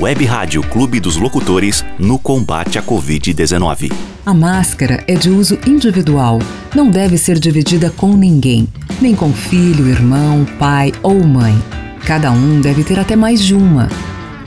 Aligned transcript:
Web 0.00 0.24
Rádio 0.24 0.60
Clube 0.64 0.98
dos 0.98 1.16
Locutores 1.16 1.84
no 1.98 2.18
combate 2.18 2.78
à 2.78 2.82
Covid-19. 2.82 3.92
A 4.26 4.34
máscara 4.34 5.04
é 5.06 5.14
de 5.14 5.30
uso 5.30 5.56
individual, 5.66 6.40
não 6.74 6.90
deve 6.90 7.16
ser 7.16 7.38
dividida 7.38 7.90
com 7.90 8.16
ninguém, 8.16 8.68
nem 9.00 9.14
com 9.14 9.32
filho, 9.32 9.88
irmão, 9.88 10.44
pai 10.58 10.92
ou 11.00 11.22
mãe. 11.22 11.56
Cada 12.04 12.32
um 12.32 12.60
deve 12.60 12.82
ter 12.82 12.98
até 12.98 13.14
mais 13.14 13.40
de 13.40 13.54
uma. 13.54 13.88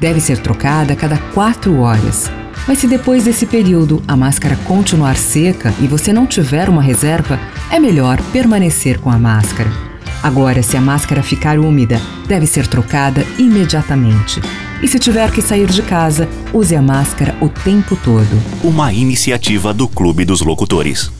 Deve 0.01 0.19
ser 0.19 0.37
trocada 0.39 0.93
a 0.93 0.95
cada 0.97 1.17
quatro 1.33 1.79
horas. 1.79 2.29
Mas 2.67 2.79
se 2.79 2.87
depois 2.87 3.23
desse 3.23 3.45
período 3.45 4.03
a 4.05 4.17
máscara 4.17 4.57
continuar 4.65 5.15
seca 5.15 5.73
e 5.79 5.87
você 5.87 6.11
não 6.11 6.27
tiver 6.27 6.67
uma 6.67 6.81
reserva, 6.81 7.39
é 7.71 7.79
melhor 7.79 8.21
permanecer 8.33 8.99
com 8.99 9.09
a 9.09 9.17
máscara. 9.17 9.71
Agora, 10.21 10.61
se 10.61 10.75
a 10.75 10.81
máscara 10.81 11.23
ficar 11.23 11.57
úmida, 11.57 12.01
deve 12.27 12.45
ser 12.45 12.67
trocada 12.67 13.25
imediatamente. 13.39 14.41
E 14.81 14.87
se 14.87 14.99
tiver 14.99 15.31
que 15.31 15.41
sair 15.41 15.65
de 15.65 15.81
casa, 15.81 16.29
use 16.53 16.75
a 16.75 16.81
máscara 16.81 17.35
o 17.41 17.49
tempo 17.49 17.95
todo. 17.95 18.29
Uma 18.63 18.93
iniciativa 18.93 19.73
do 19.73 19.87
Clube 19.87 20.23
dos 20.23 20.41
Locutores. 20.41 21.11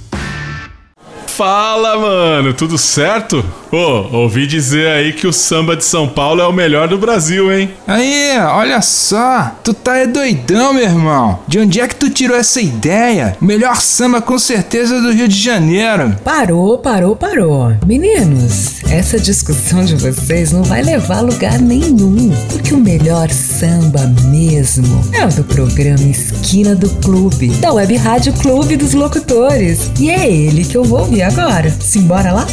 Fala, 1.26 1.98
mano, 1.98 2.54
tudo 2.54 2.78
certo? 2.78 3.44
Pô, 3.70 4.08
ouvi 4.14 4.48
dizer 4.48 4.88
aí 4.88 5.12
que 5.12 5.28
o 5.28 5.34
samba 5.34 5.76
de 5.76 5.84
São 5.84 6.08
Paulo 6.08 6.42
é 6.42 6.48
o 6.48 6.54
melhor 6.54 6.88
do 6.88 6.98
Brasil, 6.98 7.52
hein? 7.52 7.70
Aí, 7.86 8.38
olha 8.40 8.82
só, 8.82 9.52
tu 9.62 9.74
tá 9.74 9.98
é 9.98 10.08
doidão, 10.08 10.74
meu 10.74 10.84
irmão. 10.84 11.40
De 11.48 11.60
onde 11.60 11.82
é 11.82 11.88
que 11.88 11.96
tu 11.96 12.10
tirou 12.10 12.38
essa 12.38 12.62
ideia? 12.62 13.36
Melhor 13.42 13.76
samba 13.82 14.22
com 14.22 14.40
certeza 14.40 15.02
do 15.02 15.12
Rio 15.12 15.28
de 15.28 15.38
Janeiro. 15.38 16.16
Parou, 16.24 16.78
parou, 16.78 17.16
parou. 17.16 17.76
Meninos, 17.86 18.84
essa 18.90 19.20
discussão 19.20 19.84
de 19.84 19.96
vocês 19.96 20.54
não 20.54 20.64
vai 20.64 20.82
levar 20.82 21.18
a 21.18 21.22
lugar 21.22 21.60
nenhum, 21.60 22.32
porque 22.50 22.74
o 22.74 22.78
melhor 22.78 23.30
samba 23.30 24.02
mesmo 24.30 25.02
é 25.12 25.26
o 25.26 25.30
do 25.30 25.44
programa 25.44 26.04
Esquina 26.04 26.74
do 26.74 26.90
Clube, 27.02 27.50
da 27.56 27.74
Web 27.74 27.98
Rádio 27.98 28.32
Clube 28.34 28.78
dos 28.78 28.94
Locutores. 28.94 29.92
E 30.00 30.10
é 30.10 30.32
ele 30.32 30.64
que 30.64 30.78
eu 30.78 30.86
vou 30.86 31.00
ouvir 31.00 31.24
agora. 31.24 31.70
Simbora 31.82 32.32
lá? 32.32 32.48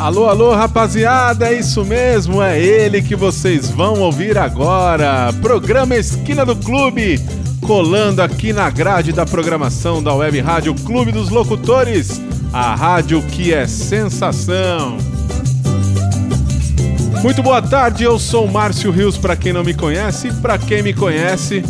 Alô, 0.00 0.30
alô, 0.30 0.54
rapaziada, 0.54 1.50
é 1.50 1.58
isso 1.58 1.84
mesmo, 1.84 2.40
é 2.40 2.58
ele 2.58 3.02
que 3.02 3.14
vocês 3.14 3.68
vão 3.68 4.00
ouvir 4.00 4.38
agora. 4.38 5.30
Programa 5.42 5.94
Esquina 5.94 6.42
do 6.42 6.56
Clube, 6.56 7.20
colando 7.60 8.22
aqui 8.22 8.50
na 8.50 8.70
grade 8.70 9.12
da 9.12 9.26
programação 9.26 10.02
da 10.02 10.14
Web 10.14 10.40
Rádio 10.40 10.74
Clube 10.74 11.12
dos 11.12 11.28
Locutores, 11.28 12.18
a 12.50 12.74
rádio 12.74 13.20
que 13.20 13.52
é 13.52 13.66
sensação. 13.66 14.96
Muito 17.22 17.42
boa 17.42 17.60
tarde, 17.60 18.02
eu 18.02 18.18
sou 18.18 18.48
Márcio 18.48 18.90
Rios, 18.90 19.18
para 19.18 19.36
quem 19.36 19.52
não 19.52 19.62
me 19.62 19.74
conhece, 19.74 20.32
para 20.40 20.56
quem 20.56 20.82
me 20.82 20.94
conhece, 20.94 21.62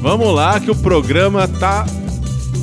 vamos 0.00 0.34
lá 0.34 0.58
que 0.58 0.70
o 0.70 0.74
programa 0.74 1.46
tá 1.46 1.84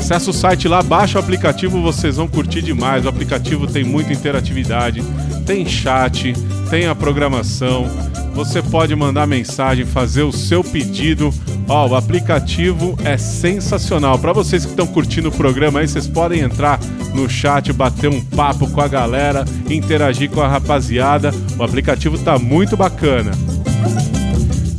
Acesse 0.02 0.30
o 0.30 0.32
site 0.32 0.66
lá, 0.66 0.82
baixa 0.82 1.16
o 1.16 1.22
aplicativo, 1.22 1.80
vocês 1.80 2.16
vão 2.16 2.26
curtir 2.26 2.60
demais. 2.60 3.04
O 3.04 3.08
aplicativo 3.08 3.68
tem 3.68 3.84
muita 3.84 4.12
interatividade, 4.12 5.00
tem 5.46 5.64
chat, 5.64 6.32
tem 6.68 6.86
a 6.86 6.94
programação. 6.94 7.88
Você 8.34 8.60
pode 8.60 8.96
mandar 8.96 9.28
mensagem, 9.28 9.86
fazer 9.86 10.24
o 10.24 10.32
seu 10.32 10.64
pedido. 10.64 11.32
Ó, 11.68 11.86
o 11.86 11.94
aplicativo 11.94 12.98
é 13.04 13.16
sensacional. 13.16 14.18
Para 14.18 14.32
vocês 14.32 14.64
que 14.64 14.72
estão 14.72 14.88
curtindo 14.88 15.28
o 15.28 15.32
programa 15.32 15.78
aí, 15.78 15.86
vocês 15.86 16.08
podem 16.08 16.40
entrar 16.40 16.80
no 17.14 17.30
chat, 17.30 17.72
bater 17.72 18.10
um 18.10 18.20
papo 18.20 18.68
com 18.68 18.80
a 18.80 18.88
galera, 18.88 19.44
interagir 19.70 20.28
com 20.30 20.40
a 20.40 20.48
rapaziada. 20.48 21.32
O 21.56 21.62
aplicativo 21.62 22.18
tá 22.18 22.40
muito 22.40 22.76
bacana. 22.76 23.30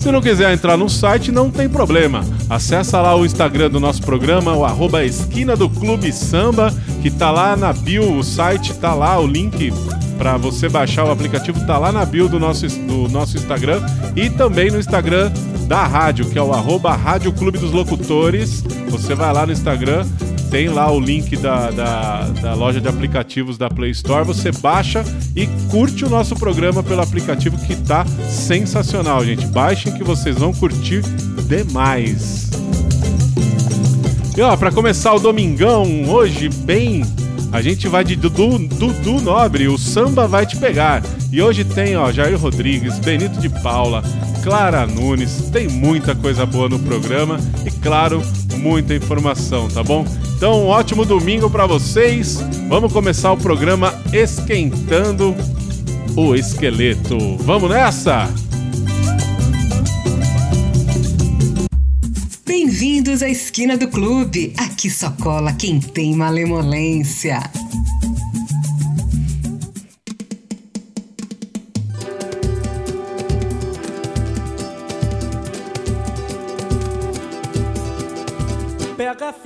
Se 0.04 0.12
não 0.12 0.20
quiser 0.20 0.52
entrar 0.52 0.76
no 0.76 0.90
site, 0.90 1.32
não 1.32 1.50
tem 1.50 1.70
problema. 1.70 2.26
Acessa 2.50 3.00
lá 3.00 3.16
o 3.16 3.26
Instagram 3.26 3.70
do 3.70 3.80
nosso 3.80 4.02
programa, 4.02 4.54
o 4.54 4.66
arroba 4.66 5.06
Esquina 5.06 5.56
do 5.56 5.70
Clube 5.70 6.12
Samba, 6.12 6.74
que 7.02 7.10
tá 7.10 7.32
lá 7.32 7.56
na 7.56 7.72
bio, 7.72 8.18
o 8.18 8.22
site 8.22 8.74
tá 8.74 8.94
lá, 8.94 9.18
o 9.18 9.26
link 9.26 9.72
para 10.18 10.36
você 10.36 10.68
baixar 10.68 11.06
o 11.06 11.12
aplicativo 11.12 11.66
tá 11.66 11.78
lá 11.78 11.90
na 11.90 12.04
bio 12.04 12.28
do 12.28 12.38
nosso, 12.38 12.68
do 12.68 13.08
nosso 13.08 13.38
Instagram 13.38 13.82
e 14.14 14.30
também 14.30 14.70
no 14.70 14.78
Instagram 14.78 15.32
da 15.68 15.88
rádio, 15.88 16.26
que 16.26 16.38
é 16.38 16.42
o 16.42 16.52
arroba 16.52 16.94
Rádio 16.94 17.32
Clube 17.32 17.58
dos 17.58 17.72
Locutores. 17.72 18.62
Você 18.90 19.16
vai 19.16 19.32
lá 19.32 19.46
no 19.46 19.54
Instagram, 19.54 20.06
tem 20.54 20.70
lá 20.70 20.92
o 20.92 21.00
link 21.00 21.36
da, 21.36 21.72
da, 21.72 22.22
da, 22.30 22.54
loja 22.54 22.80
de 22.80 22.88
aplicativos 22.88 23.58
da 23.58 23.72
Play 23.72 23.90
Store. 23.90 24.24
Você 24.24 24.52
baixa 24.52 25.04
e 25.36 25.48
curte 25.72 26.06
o 26.06 26.10
nosso 26.10 26.36
programa 26.36 26.84
pelo 26.84 27.02
aplicativo 27.02 27.58
que 27.66 27.76
tá 27.76 28.06
sensacional, 28.30 29.26
gente. 29.26 29.48
Baixem 29.48 29.92
que 29.98 30.04
vocês 30.04 30.38
vão 30.38 30.54
curtir 30.54 31.02
demais. 31.48 32.52
E 34.38 34.42
ó, 34.44 34.56
para 34.56 34.72
começar 34.72 35.16
o 35.16 35.20
domingão, 35.20 36.08
hoje 36.08 36.50
bem, 36.50 37.04
a 37.52 37.60
gente 37.60 37.88
vai 37.88 38.04
de 38.04 38.16
Dudu, 38.16 38.60
Dudu 38.60 39.22
Nobre, 39.22 39.68
o 39.68 39.78
samba 39.80 40.28
vai 40.28 40.46
te 40.46 40.56
pegar. 40.58 41.02
E 41.32 41.42
hoje 41.42 41.64
tem, 41.64 41.98
ó, 41.98 42.12
Jair 42.12 42.40
Rodrigues, 42.40 43.00
Benito 43.00 43.40
de 43.40 43.50
Paula, 43.50 44.04
Clara 44.44 44.86
Nunes, 44.86 45.50
tem 45.52 45.68
muita 45.68 46.14
coisa 46.14 46.46
boa 46.46 46.70
no 46.70 46.78
programa 46.78 47.40
e 47.66 47.72
claro, 47.72 48.22
muita 48.60 48.94
informação, 48.94 49.68
tá 49.68 49.82
bom? 49.82 50.06
Então, 50.44 50.66
um 50.66 50.68
ótimo 50.68 51.06
domingo 51.06 51.50
para 51.50 51.66
vocês. 51.66 52.38
Vamos 52.68 52.92
começar 52.92 53.32
o 53.32 53.38
programa 53.38 53.94
esquentando 54.12 55.34
o 56.18 56.36
esqueleto. 56.36 57.38
Vamos 57.38 57.70
nessa? 57.70 58.30
Bem-vindos 62.46 63.24
à 63.24 63.30
esquina 63.30 63.78
do 63.78 63.88
clube. 63.88 64.54
Aqui 64.58 64.90
só 64.90 65.12
cola 65.12 65.54
quem 65.54 65.80
tem 65.80 66.14
malemolência. 66.14 67.40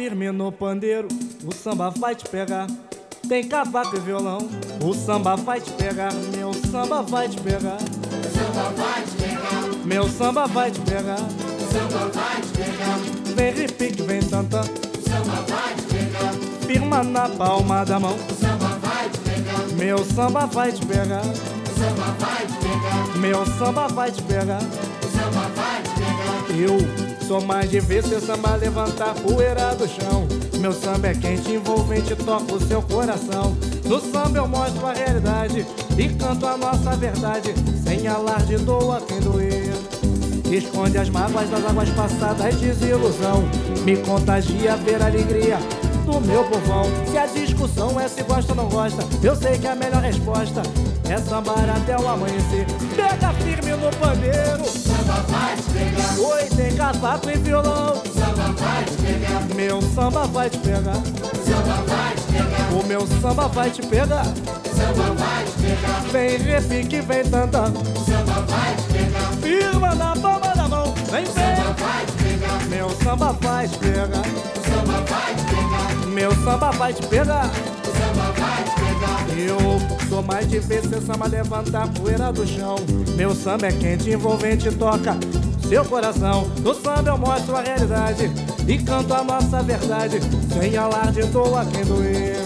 Firme 0.07 0.31
no 0.31 0.53
pandeiro, 0.53 1.09
o 1.45 1.53
samba 1.53 1.89
vai 1.89 2.15
te 2.15 2.23
pegar. 2.29 2.65
Tem 3.27 3.43
cavaco 3.43 3.97
e 3.97 3.99
violão, 3.99 4.37
o 4.81 4.93
samba 4.93 5.35
vai 5.35 5.59
te 5.59 5.69
pegar. 5.71 6.13
Meu 6.33 6.53
samba 6.53 7.01
vai 7.01 7.27
te 7.27 7.37
pegar. 7.41 7.77
Samba 7.77 8.69
vai 8.77 9.03
te 9.03 9.11
pegar. 9.17 9.85
Meu 9.85 10.07
samba 10.07 10.47
vai 10.47 10.71
te 10.71 10.79
pegar. 10.79 11.17
Samba 11.17 12.09
vai 12.13 12.41
te 12.41 12.47
pegar. 12.53 13.35
Vem 13.35 13.53
repique, 13.53 14.01
vem 14.03 14.21
tantã. 14.21 14.63
Samba 14.63 15.43
vai 15.45 15.75
te 15.75 15.81
pegar. 15.93 16.33
Firma 16.65 17.03
na 17.03 17.27
palma 17.27 17.83
da 17.83 17.99
mão. 17.99 18.17
Samba 18.39 18.79
vai 18.81 19.09
te 19.09 19.19
pegar. 19.19 19.75
Meu 19.75 20.05
samba 20.05 20.45
vai 20.45 20.71
te 20.71 20.85
pegar. 20.85 21.23
Samba 21.23 22.15
vai 22.17 22.45
te 22.45 22.53
pegar. 22.53 23.17
Meu 23.17 23.45
samba 23.45 23.87
vai 23.89 24.09
te 24.09 24.23
pegar. 24.23 24.61
Samba 24.61 25.51
vai 25.53 25.81
te 25.81 25.89
pegar. 25.89 26.57
Eu 26.57 27.06
sou 27.27 27.41
mais 27.41 27.69
de 27.69 27.81
ver 27.81 28.03
seu 28.03 28.21
samba 28.21 28.55
levantar 28.55 29.13
poeira 29.15 29.75
do 29.75 29.85
chão. 29.85 30.25
Meu 30.61 30.71
samba 30.71 31.07
é 31.07 31.13
quente, 31.13 31.51
envolvente, 31.51 32.15
toca 32.15 32.55
o 32.55 32.59
seu 32.59 32.81
coração. 32.81 33.55
No 33.83 33.99
samba 33.99 34.37
eu 34.37 34.47
mostro 34.47 34.87
a 34.87 34.93
realidade 34.93 35.65
e 35.97 36.07
canto 36.09 36.45
a 36.45 36.57
nossa 36.57 36.95
verdade. 36.95 37.53
Sem 37.83 38.07
alarde, 38.07 38.55
doa 38.57 39.01
quem 39.01 39.19
doer. 39.19 39.73
Esconde 40.49 40.97
as 40.97 41.09
mágoas 41.09 41.49
das 41.49 41.65
águas 41.65 41.89
passadas, 41.89 42.55
desilusão. 42.55 43.43
Me 43.83 43.97
contagia 43.97 44.77
ver 44.77 45.01
a 45.01 45.07
alegria 45.07 45.57
do 46.05 46.21
meu 46.21 46.45
povão. 46.45 46.85
Se 47.11 47.17
a 47.17 47.25
discussão 47.25 47.99
é 47.99 48.07
se 48.07 48.23
gosta 48.23 48.53
ou 48.53 48.55
não 48.55 48.69
gosta, 48.69 49.03
eu 49.21 49.35
sei 49.35 49.57
que 49.57 49.67
a 49.67 49.75
melhor 49.75 50.01
resposta 50.01 50.61
é 51.09 51.17
sambar 51.17 51.69
até 51.69 51.97
o 51.97 52.07
amanhecer. 52.07 52.65
Pega 52.95 53.33
no 53.81 53.89
pandeiro. 53.97 54.65
Samba 54.67 55.23
vai 55.27 55.55
te 55.55 55.63
pegar, 55.63 56.19
Oi, 56.19 56.43
tem 56.55 56.75
cavaco 56.75 57.29
e 57.29 57.37
violão. 57.37 58.01
samba 58.13 58.53
vai 58.57 58.83
te 58.83 58.91
pegar, 58.97 59.55
Meu 59.55 59.81
samba 59.81 60.27
vai 60.27 60.49
te 60.49 60.57
pegar. 60.59 60.93
samba 60.93 61.83
vai 61.87 62.15
te 62.15 62.21
pegar, 62.33 62.73
O 62.79 62.85
meu 62.87 63.07
samba 63.21 63.47
vai 63.47 63.69
te 63.69 63.81
pegar. 63.85 64.25
samba 64.25 65.13
vai 65.15 65.43
te 65.45 65.51
pegar, 65.61 66.01
Vem 66.11 66.37
repique, 66.37 67.01
vem 67.01 67.23
tanta. 67.23 67.65
samba 67.67 68.41
vai 68.47 68.75
te 68.75 68.83
pegar, 68.93 69.31
Firma 69.41 69.95
na 69.95 70.15
palma 70.15 70.53
da 70.55 70.67
mão. 70.67 70.93
Vem, 71.11 71.25
samba 71.25 71.73
vem. 71.73 71.85
vai 71.87 72.05
te 72.05 72.11
pegar, 72.23 72.63
Meu 72.69 72.89
samba 73.03 73.33
vai 73.41 73.67
te 73.67 73.77
pegar. 73.77 74.23
samba 74.65 75.03
vai 75.09 75.35
te 75.35 75.43
pegar, 75.43 76.07
Meu 76.07 76.31
samba 76.43 76.71
vai 76.71 76.93
te 76.93 77.05
pegar. 77.07 77.49
Eu 79.35 79.57
sou 80.07 80.21
mais 80.23 80.47
de 80.49 80.59
ver 80.59 80.81
seu 80.83 81.01
samba 81.01 81.27
levantar 81.27 81.83
a 81.83 81.87
poeira 81.87 82.31
do 82.31 82.45
chão. 82.45 82.75
Meu 83.15 83.33
samba 83.33 83.67
é 83.67 83.71
quente, 83.71 84.09
envolvente, 84.09 84.71
toca 84.71 85.17
seu 85.67 85.83
coração. 85.83 86.47
No 86.61 86.73
samba 86.73 87.09
eu 87.09 87.17
mostro 87.17 87.55
a 87.55 87.61
realidade 87.61 88.31
e 88.67 88.77
canto 88.77 89.13
a 89.13 89.23
nossa 89.23 89.61
verdade. 89.61 90.19
Sem 90.53 90.77
alarde, 90.77 91.21
dou 91.27 91.57
a 91.57 91.65
quem 91.65 91.83
doer. 91.83 92.37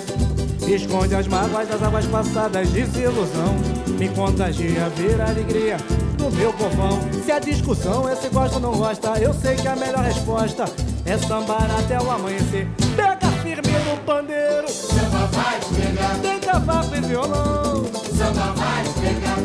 Esconde 0.67 1.15
as 1.15 1.27
mágoas 1.27 1.67
das 1.67 1.83
águas 1.83 2.05
passadas, 2.05 2.69
desilusão. 2.69 3.55
Me 3.99 4.09
contagia 4.09 4.89
ver 4.95 5.21
a 5.21 5.29
alegria 5.29 5.77
do 6.17 6.31
meu 6.31 6.51
povão. 6.53 6.99
Se 7.25 7.31
a 7.31 7.39
discussão 7.39 8.07
é 8.07 8.15
se 8.15 8.29
gosta 8.29 8.55
ou 8.55 8.61
não 8.61 8.73
gosta, 8.73 9.19
eu 9.19 9.33
sei 9.33 9.55
que 9.55 9.67
a 9.67 9.75
melhor 9.75 10.03
resposta 10.03 10.65
é 11.05 11.17
sambar 11.17 11.69
até 11.79 12.01
o 12.01 12.09
amanhecer. 12.09 12.67
Pandeiro. 14.01 14.67
Samba 14.69 15.27
vai 15.27 15.59
pegar, 15.59 16.19
Tem 16.21 16.39
cavaco 16.39 16.95
e 16.95 17.01
violão 17.01 17.85
samba 18.21 18.53
vai 18.53 18.83
pegar, 19.01 19.37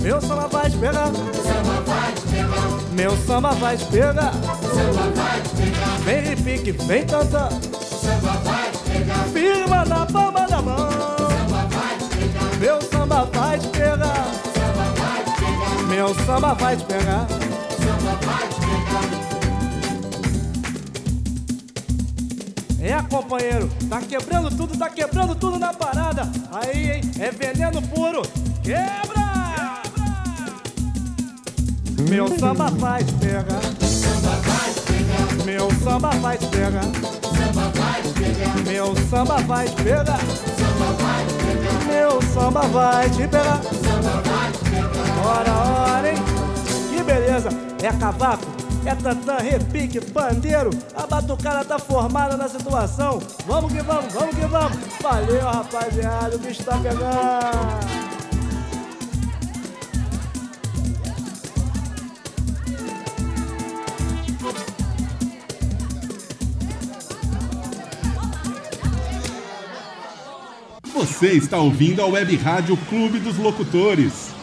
Meu 0.00 0.20
samba 0.20 0.48
vai 0.48 0.70
pegar 0.70 1.06
samba 1.06 1.80
vai 1.86 2.12
pegar, 2.30 2.92
Meu 2.92 3.16
samba 3.26 3.50
vai 3.52 3.76
pegar 3.76 4.32
samba 4.32 5.10
vai 5.14 5.40
pegar, 5.56 5.98
Vem 6.04 6.22
repique, 6.22 6.72
vem 6.72 7.04
tanta 7.04 7.48
samba 7.50 8.32
vai 8.44 8.70
pegar, 8.86 9.24
Firma 9.32 9.84
na 9.84 10.06
palma 10.06 10.46
da 10.46 10.62
mão 10.62 10.76
samba 10.76 11.68
vai 11.68 11.96
pegar, 12.18 12.56
Meu 12.58 12.82
samba 12.82 13.24
vai 13.32 13.58
pegar 13.58 14.26
samba 14.54 14.84
vai 14.96 15.24
pegar, 15.24 15.82
Meu 15.88 16.14
samba 16.26 16.54
vai 16.54 16.76
pegar 16.76 17.26
É 22.84 23.00
companheiro, 23.08 23.66
tá 23.88 23.98
quebrando 23.98 24.54
tudo, 24.54 24.76
tá 24.76 24.90
quebrando 24.90 25.34
tudo 25.34 25.58
na 25.58 25.72
parada 25.72 26.30
Aí, 26.52 26.92
hein, 26.92 27.00
é 27.18 27.30
veneno 27.30 27.80
puro 27.80 28.20
Quebra! 28.62 29.82
Meu 32.10 32.28
samba 32.38 32.70
vai 32.72 33.02
te 33.02 33.12
pegar, 33.14 33.44
Meu 33.46 33.80
samba 34.02 34.36
vai 34.36 34.70
te 34.74 34.80
pegar, 34.82 35.46
Meu 35.46 35.70
samba 35.80 36.10
vai 36.10 36.36
te 36.36 36.46
pegar 36.46 36.84
samba 39.08 39.38
vai 39.40 39.66
te 39.66 39.74
pegar, 39.82 40.24
Meu 41.86 42.22
samba 42.34 42.62
vai 42.68 43.08
te 43.08 43.26
pegar 43.26 43.60
samba 43.84 44.22
vai 44.22 44.52
te 44.52 44.58
pegar. 44.70 45.24
Ora, 45.24 45.52
ora, 45.52 46.10
hein? 46.10 46.18
Que 46.90 47.02
beleza! 47.02 47.48
É 47.82 47.92
cavaco, 47.92 48.44
é 48.86 48.94
tantã, 48.94 49.38
repique, 49.38 50.00
pandeiro. 50.00 50.70
A 50.94 51.06
batucada 51.06 51.64
tá 51.64 51.78
formada 51.78 52.36
na 52.36 52.48
situação. 52.48 53.20
Vamos 53.46 53.72
que 53.72 53.82
vamos, 53.82 54.12
vamos 54.12 54.34
que 54.34 54.46
vamos. 54.46 54.78
Valeu, 55.00 55.42
rapaziada, 55.42 56.36
o 56.36 56.38
bicho 56.38 56.62
tá 56.62 56.76
pegando. 56.78 58.04
Você 70.94 71.32
está 71.32 71.58
ouvindo 71.58 72.00
a 72.02 72.06
Web 72.06 72.36
Rádio 72.36 72.76
Clube 72.88 73.18
dos 73.18 73.36
Locutores. 73.36 74.34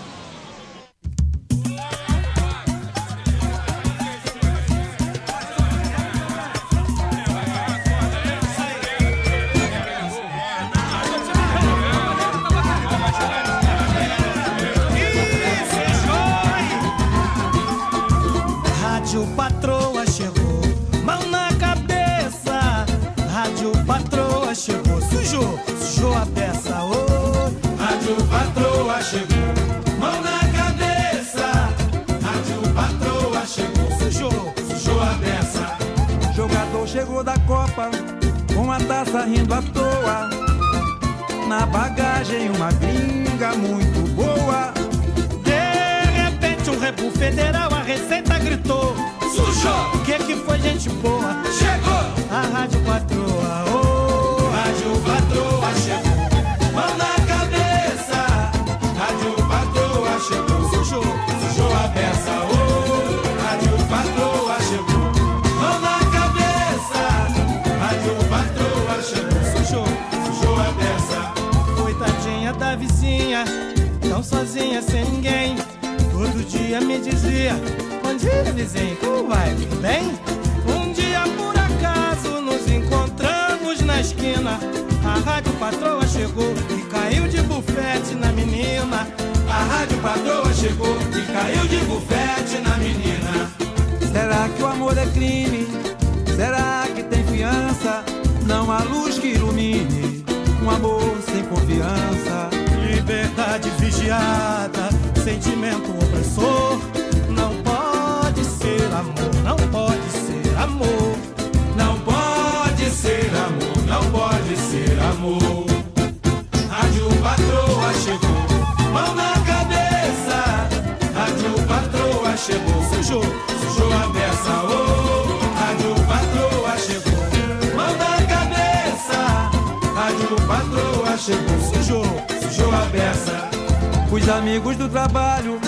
Os 134.21 134.29
amigos 134.29 134.77
do 134.77 134.87
trabalho 134.87 135.59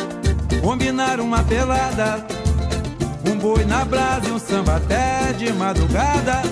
combinaram 0.62 1.24
uma 1.24 1.44
pelada. 1.44 2.24
Um 3.28 3.36
boi 3.36 3.66
na 3.66 3.84
brasa 3.84 4.30
e 4.30 4.32
um 4.32 4.38
samba 4.38 4.76
até 4.76 5.34
de 5.34 5.52
madrugada. 5.52 6.44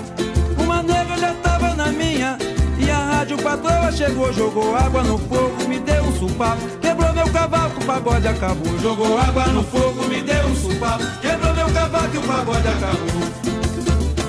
Uma 0.58 0.82
nega 0.82 1.16
já 1.16 1.32
tava 1.34 1.76
na 1.76 1.92
minha. 1.92 2.36
E 2.76 2.90
a 2.90 2.98
rádio 2.98 3.38
patroa 3.38 3.92
chegou, 3.92 4.32
jogou 4.32 4.74
água 4.74 5.04
no 5.04 5.16
fogo, 5.16 5.68
me 5.68 5.78
deu 5.78 6.02
um 6.02 6.12
supapo. 6.18 6.62
Quebrou 6.80 7.12
meu 7.12 7.28
cavaco, 7.28 7.80
o 7.80 7.84
pagode 7.84 8.26
acabou. 8.26 8.78
Jogou 8.80 9.16
água 9.16 9.46
no 9.46 9.62
fogo, 9.62 10.04
me 10.08 10.22
deu 10.22 10.44
um 10.46 10.56
supapo. 10.56 11.04
Quebrou 11.20 11.54
meu 11.54 11.70
cavaco 11.70 12.14
e 12.16 12.18
o 12.18 12.22
pagode 12.22 12.66
acabou. 12.66 13.22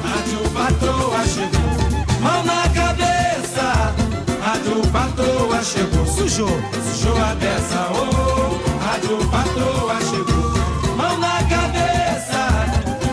Rádio 0.03 0.49
patroa 0.53 1.25
chegou, 1.25 2.21
mão 2.21 2.43
na 2.43 2.69
cabeça. 2.69 3.95
Rádio 4.43 4.87
patroa 4.91 5.63
chegou, 5.63 6.05
sujou 6.05 6.82
a 7.11 7.35
beça, 7.35 7.89
oh, 7.91 8.83
rádio 8.83 9.17
patroa 9.29 9.99
chegou. 10.01 10.95
Mão 10.95 11.17
na 11.17 11.43
cabeça, 11.43 12.39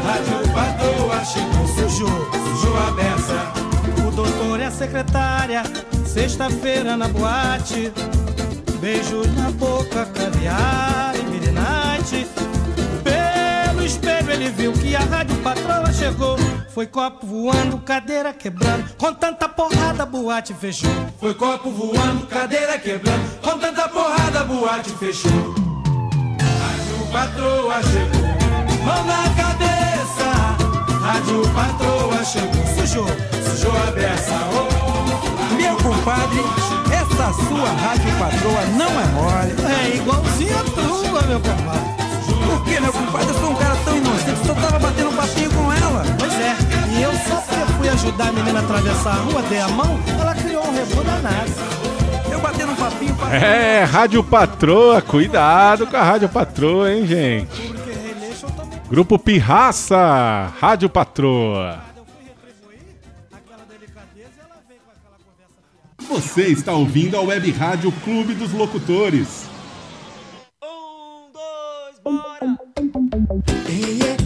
rádio 0.04 0.52
patroa 0.54 1.25
chegou. 1.25 1.66
Sujou, 1.66 2.30
sujou 2.32 2.76
a 2.76 2.90
beça. 2.92 4.06
O 4.06 4.11
doutor 4.11 4.61
e 4.61 4.64
a 4.64 4.70
secretária, 4.70 5.62
sexta-feira 6.06 6.97
na 6.97 7.09
boate. 7.09 7.92
Beijos 8.80 9.26
na 9.35 9.50
boca, 9.50 10.06
caviar 10.06 11.14
e 11.16 11.23
midnight. 11.25 12.26
Pelo 13.02 13.85
espelho 13.85 14.30
ele 14.30 14.50
viu 14.50 14.73
que 14.73 14.94
a 14.94 15.00
rádio 15.00 15.37
patroa 15.38 15.92
chegou. 15.92 16.38
Foi 16.73 16.87
copo 16.87 17.27
voando, 17.27 17.79
cadeira 17.79 18.33
quebrando. 18.33 18.95
Com 18.97 19.12
tanta 19.15 19.49
porrada, 19.49 20.07
boate 20.07 20.55
fechou. 20.55 20.91
Foi 21.19 21.35
copo 21.35 21.71
voando, 21.71 22.27
cadeira 22.27 22.79
quebrando. 22.79 23.41
Com 23.43 23.59
tanta 23.59 23.89
porrada, 23.89 24.45
boate 24.45 24.91
fechou. 24.91 25.31
Rádio 26.41 27.07
patroa 27.12 27.83
chegou. 27.83 28.85
Mão 28.85 29.05
na 29.05 29.23
cabeça. 29.35 30.31
Rádio 31.00 31.43
patroa 31.55 32.25
chegou. 32.25 32.67
Sujou, 32.77 33.07
sujou 33.50 33.73
a 33.77 33.91
beça. 33.91 34.39
Oh, 34.55 35.55
Meu 35.57 35.77
compadre, 35.77 36.41
essa 36.93 37.33
sua 37.49 37.69
rádio 37.71 38.12
patroa 38.19 38.65
não 38.77 39.00
é 39.00 39.07
mole. 39.09 39.55
é 39.93 39.97
igualzinho 39.97 40.57
a 40.57 40.62
tua, 40.65 41.23
meu 41.23 41.41
compadre. 41.41 42.00
Por 42.47 42.65
que, 42.65 42.81
meu 42.81 42.93
compadre? 42.93 43.29
Eu 43.29 43.35
sou 43.35 43.50
um 43.50 43.55
cara 43.55 43.77
tão 43.85 43.97
inocente, 43.97 44.47
só 44.47 44.55
tava 44.55 44.79
batendo 44.79 45.11
um 45.11 45.17
papinho 45.17 45.50
com 45.50 45.73
ela. 45.73 46.03
Pois 46.19 46.33
é, 46.33 46.57
e 47.00 47.02
eu 47.02 47.12
só 47.14 47.40
porque 47.40 47.73
fui 47.78 47.88
ajudar 47.88 48.28
a 48.28 48.33
menina 48.33 48.61
a 48.61 48.62
atravessar 48.62 49.12
a 49.12 49.23
rua, 49.23 49.42
dei 49.49 49.59
a 49.59 49.69
mão, 49.69 49.99
ela 50.21 50.35
criou 50.35 50.66
um 50.66 50.71
rebu 50.71 51.02
danado. 51.02 51.50
Eu 52.30 52.38
batendo 52.40 52.73
um 52.73 52.76
papinho 52.76 53.14
pra... 53.14 53.35
É, 53.35 53.85
Rádio 53.85 54.23
Patroa, 54.23 55.00
cuidado 55.00 55.87
com 55.87 55.97
a 55.97 56.02
Rádio 56.02 56.28
Patroa, 56.28 56.92
hein, 56.92 57.07
gente? 57.07 57.75
Grupo 58.90 59.19
Pirraça, 59.19 60.52
Rádio 60.61 60.90
Patroa. 60.90 61.80
eu 61.97 62.04
fui 62.04 62.25
retribuir 62.26 62.99
aquela 63.33 63.64
delicadeza 63.64 64.30
e 64.37 64.40
ela 64.40 64.59
veio 64.69 64.80
com 64.80 64.90
aquela 64.90 65.16
conversa 65.25 65.57
fiada. 65.97 66.21
Você 66.21 66.49
está 66.49 66.73
ouvindo 66.75 67.16
a 67.16 67.23
Web 67.23 67.50
Rádio 67.52 67.92
Clube 68.04 68.35
dos 68.35 68.52
Locutores. 68.52 69.47
Um, 70.62 71.33
dois, 71.33 71.99
bora! 72.04 72.59
Chega 73.66 74.20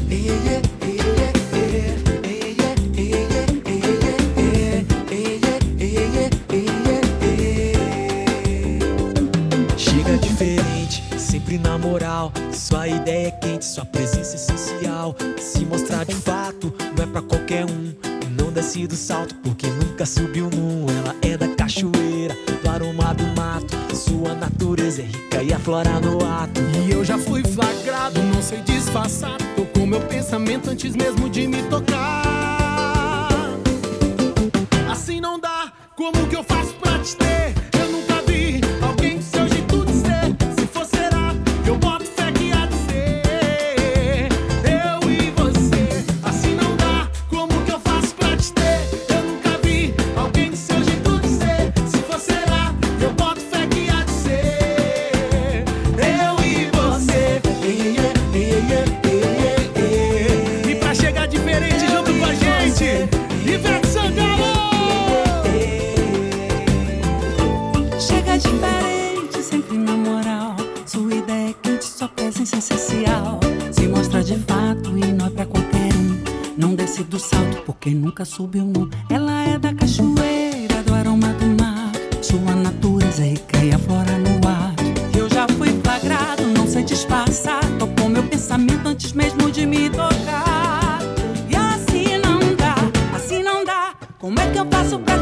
Sua 12.75 12.89
ideia 12.89 13.29
é 13.29 13.31
quente, 13.31 13.65
sua 13.65 13.85
presença 13.85 14.33
é 14.33 14.35
essencial. 14.35 15.15
Se 15.39 15.65
mostrar 15.65 16.05
de 16.05 16.13
fato, 16.13 16.75
não 16.97 17.05
é 17.05 17.07
pra 17.07 17.23
qualquer 17.23 17.65
um. 17.65 17.95
Não 18.37 18.51
desce 18.53 18.85
do 18.89 18.97
salto, 18.97 19.33
porque 19.45 19.69
nunca 19.69 20.05
subiu 20.05 20.51
num. 20.51 20.85
Ela 20.91 21.15
é 21.23 21.37
da 21.37 21.47
cachoeira, 21.55 22.37
do 22.65 22.69
aroma 22.69 23.15
do 23.15 23.25
mato. 23.41 23.77
Sua 23.95 24.35
natureza 24.35 25.03
é 25.03 25.05
rica 25.05 25.41
e 25.41 25.53
aflora 25.53 26.01
no 26.01 26.19
ato. 26.27 26.61
E 26.85 26.91
eu 26.91 27.05
já 27.05 27.17
fui 27.17 27.45
flagrado, 27.45 28.21
não 28.21 28.43
sei 28.43 28.61
disfarçar. 28.63 29.39
Tocou 29.55 29.87
meu 29.87 30.01
pensamento 30.01 30.69
antes 30.69 30.97
mesmo 30.97 31.31
de 31.31 31.47
me 31.47 31.63
tocar. 31.63 32.25
Assim 34.91 35.21
não 35.21 35.39
dá, 35.39 35.73
como 35.95 36.27
que 36.27 36.35
eu 36.35 36.43
faço 36.43 36.75
pra 36.75 36.99
te 36.99 37.15
ter? 37.15 37.64
Nunca. 78.15 78.97
Ela 79.11 79.43
é 79.43 79.59
da 79.59 79.75
cachoeira, 79.75 80.83
do 80.87 80.95
aroma 80.95 81.29
do 81.29 81.47
mar. 81.61 81.91
Sua 82.23 82.55
natureza 82.55 83.25
é 83.25 83.31
rica 83.31 83.59
e 83.59 83.71
no 83.71 84.49
ar. 84.49 84.75
Eu 85.17 85.29
já 85.29 85.47
fui 85.59 85.71
flagrado, 85.83 86.43
não 86.57 86.67
sei 86.67 86.85
disfarçar. 86.85 87.65
Tocou 87.79 88.09
meu 88.09 88.23
pensamento 88.23 88.87
antes 88.89 89.13
mesmo 89.13 89.51
de 89.51 89.67
me 89.67 89.91
tocar. 89.91 91.01
E 91.51 91.57
assim 91.57 92.19
não 92.19 92.39
dá, 92.55 92.75
assim 93.15 93.43
não 93.43 93.65
dá. 93.65 93.95
Como 94.19 94.39
é 94.39 94.51
que 94.51 94.59
eu 94.59 94.67
faço 94.71 94.99
pra 95.01 95.14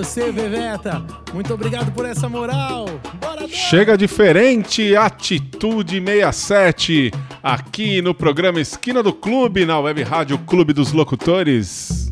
você, 0.00 0.32
Veveta. 0.32 1.04
Muito 1.34 1.52
obrigado 1.52 1.92
por 1.92 2.06
essa 2.06 2.28
moral. 2.28 2.86
Bora! 3.20 3.46
Chega 3.48 3.98
diferente, 3.98 4.96
Atitude 4.96 6.02
67, 6.02 7.10
aqui 7.42 8.00
no 8.00 8.14
programa 8.14 8.60
Esquina 8.60 9.02
do 9.02 9.12
Clube, 9.12 9.66
na 9.66 9.78
Web 9.78 10.02
Rádio 10.02 10.38
Clube 10.38 10.72
dos 10.72 10.92
Locutores. 10.92 12.10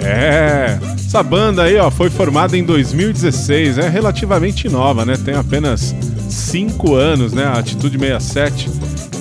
É, 0.00 0.78
essa 0.94 1.22
banda 1.22 1.64
aí, 1.64 1.76
ó, 1.76 1.90
foi 1.90 2.08
formada 2.08 2.56
em 2.56 2.64
2016, 2.64 3.76
é 3.76 3.88
relativamente 3.88 4.68
nova, 4.70 5.04
né? 5.04 5.14
Tem 5.22 5.34
apenas 5.34 5.94
5 6.30 6.94
anos, 6.94 7.34
né? 7.34 7.44
A 7.44 7.58
Atitude 7.58 7.98
67. 7.98 8.70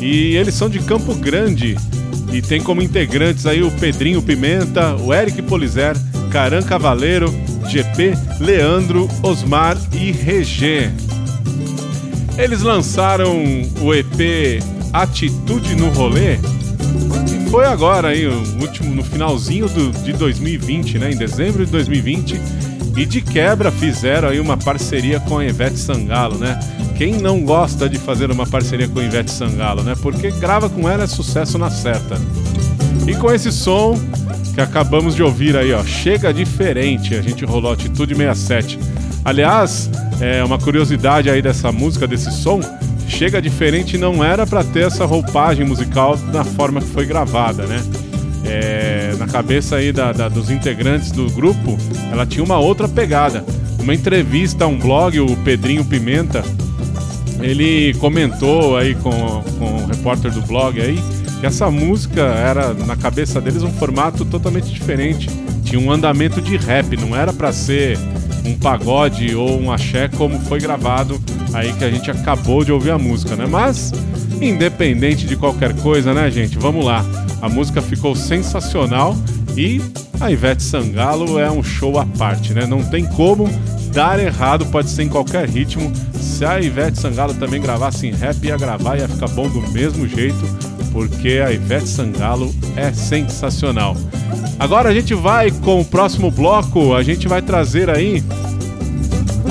E 0.02 0.38
eles 0.38 0.54
são 0.54 0.70
de 0.70 0.80
Campo 0.80 1.14
Grande. 1.16 1.76
E 2.32 2.42
tem 2.42 2.62
como 2.62 2.82
integrantes 2.82 3.46
aí 3.46 3.62
o 3.62 3.72
Pedrinho 3.72 4.22
Pimenta, 4.22 4.96
o 4.96 5.14
Eric 5.14 5.42
Polizer, 5.44 5.96
Caran 6.36 6.64
Cavaleiro, 6.64 7.34
GP, 7.66 8.14
Leandro, 8.42 9.08
Osmar 9.24 9.78
e 9.94 10.12
Regê. 10.12 10.90
Eles 12.38 12.62
lançaram 12.62 13.42
o 13.80 13.94
EP 13.94 14.62
Atitude 14.92 15.78
no 15.78 15.88
Rolê. 15.92 16.34
E 16.34 17.50
foi 17.50 17.66
agora 17.66 18.10
aí, 18.10 18.28
o 18.28 18.38
último, 18.60 18.94
no 18.94 19.02
finalzinho 19.02 19.70
do, 19.70 19.92
de 20.04 20.12
2020, 20.12 21.00
né? 21.00 21.12
Em 21.14 21.16
dezembro 21.16 21.66
de 21.66 21.72
2020. 21.72 22.38
E 22.98 23.06
de 23.06 23.22
quebra 23.22 23.72
fizeram 23.72 24.28
aí 24.28 24.42
uma 24.42 24.58
parceria 24.58 25.22
com 25.22 25.38
a 25.38 25.46
Ivete 25.46 25.80
Sangalo, 25.80 26.38
né? 26.38 26.60
Quem 26.98 27.14
não 27.14 27.46
gosta 27.46 27.88
de 27.88 27.98
fazer 27.98 28.30
uma 28.30 28.46
parceria 28.46 28.90
com 28.90 29.00
a 29.00 29.04
Ivete 29.06 29.32
Sangalo, 29.32 29.84
né? 29.84 29.96
Porque 30.02 30.32
grava 30.32 30.70
com 30.70 30.90
ela 30.90 31.06
é 31.06 31.08
sucesso 31.08 31.58
na 31.58 31.70
certa. 31.70 32.20
E 33.08 33.16
com 33.16 33.32
esse 33.32 33.54
som 33.54 33.98
que 34.56 34.62
acabamos 34.62 35.14
de 35.14 35.22
ouvir 35.22 35.58
aí, 35.58 35.74
ó, 35.74 35.84
chega 35.84 36.34
diferente. 36.34 37.14
A 37.14 37.22
gente 37.22 37.44
rolou 37.44 37.74
Atitude 37.74 38.16
67. 38.16 38.80
Aliás, 39.26 39.92
é 40.22 40.42
uma 40.46 40.58
curiosidade 40.58 41.30
aí 41.30 41.42
dessa 41.42 41.74
música, 41.74 42.08
desse 42.08 42.32
som, 42.32 42.62
chega 43.06 43.42
diferente 43.42 43.98
não 43.98 44.24
era 44.24 44.48
para 44.48 44.64
ter 44.64 44.88
essa 44.88 45.06
roupagem 45.06 45.66
musical 45.66 46.16
da 46.16 46.46
forma 46.46 46.80
que 46.80 46.88
foi 46.88 47.06
gravada, 47.06 47.66
né? 47.66 47.84
É, 48.46 49.14
na 49.20 49.28
cabeça 49.28 49.76
aí 49.76 49.92
da, 49.92 50.14
da, 50.14 50.30
dos 50.30 50.50
integrantes 50.50 51.12
do 51.12 51.30
grupo, 51.32 51.78
ela 52.10 52.26
tinha 52.26 52.44
uma 52.44 52.58
outra 52.58 52.88
pegada. 52.88 53.44
Uma 53.78 53.94
entrevista 53.94 54.64
a 54.64 54.68
um 54.68 54.80
blog, 54.80 55.20
o 55.20 55.36
Pedrinho 55.38 55.84
Pimenta, 55.84 56.44
ele 57.42 57.94
comentou 57.96 58.78
aí 58.78 58.96
com, 58.96 59.12
com 59.60 59.84
o 59.84 59.88
repórter 59.88 60.32
do 60.32 60.42
blog 60.44 60.80
aí 60.80 60.98
que 61.40 61.46
essa 61.46 61.70
música 61.70 62.22
era 62.22 62.74
na 62.74 62.96
cabeça 62.96 63.42
deles 63.42 63.64
um 63.64 63.72
formato 63.72 64.26
totalmente 64.26 64.72
diferente. 64.72 65.30
Tinha 65.64 65.80
um 65.80 65.92
andamento 65.92 66.42
de 66.42 66.58
rap, 66.58 66.96
não 66.98 67.16
era 67.16 67.34
para 67.34 67.52
ser 67.52 67.98
um 68.46 68.58
pagode 68.58 69.36
ou 69.36 69.60
um 69.60 69.72
axé 69.72 70.08
como 70.08 70.40
foi 70.42 70.60
gravado 70.60 71.20
aí 71.54 71.74
que 71.74 71.84
a 71.84 71.90
gente 71.90 72.12
acabou 72.12 72.64
de 72.64 72.72
ouvir 72.72 72.92
a 72.92 72.98
música, 72.98 73.36
né? 73.36 73.46
Mas 73.50 73.92
independente 74.42 75.26
de 75.26 75.36
qualquer 75.36 75.74
coisa, 75.78 76.14
né, 76.14 76.30
gente? 76.30 76.58
Vamos 76.58 76.86
lá. 76.86 77.04
A 77.42 77.50
música 77.50 77.82
ficou 77.82 78.16
sensacional 78.16 79.16
e 79.58 79.82
a 80.20 80.32
Ivete 80.32 80.64
Sangalo 80.64 81.40
é 81.40 81.50
um 81.50 81.64
show 81.64 81.98
à 82.00 82.06
parte, 82.06 82.54
né? 82.54 82.66
Não 82.66 82.84
tem 82.84 83.06
como 83.06 83.50
dar 83.92 84.20
errado, 84.20 84.66
pode 84.68 84.90
ser 84.90 85.04
em 85.04 85.10
qualquer 85.10 85.48
ritmo. 85.48 85.92
Se 86.14 86.44
a 86.46 86.60
Ivete 86.60 87.00
Sangalo 87.00 87.34
também 87.34 87.62
gravasse 87.62 88.08
em 88.08 88.12
rap, 88.12 88.44
ia 88.44 88.58
gravar, 88.58 88.98
ia 88.98 89.08
ficar 89.08 89.28
bom 89.30 89.48
do 89.48 89.62
mesmo 89.72 90.08
jeito, 90.08 90.46
porque 90.96 91.44
a 91.46 91.52
Ivete 91.52 91.90
Sangalo 91.90 92.56
é 92.78 92.90
sensacional. 92.94 93.98
Agora 94.58 94.88
a 94.88 94.94
gente 94.94 95.14
vai 95.14 95.52
com 95.52 95.82
o 95.82 95.84
próximo 95.84 96.32
bloco, 96.32 96.96
a 96.96 97.04
gente 97.04 97.28
vai 97.28 97.42
trazer 97.42 97.90
aí. 97.90 98.24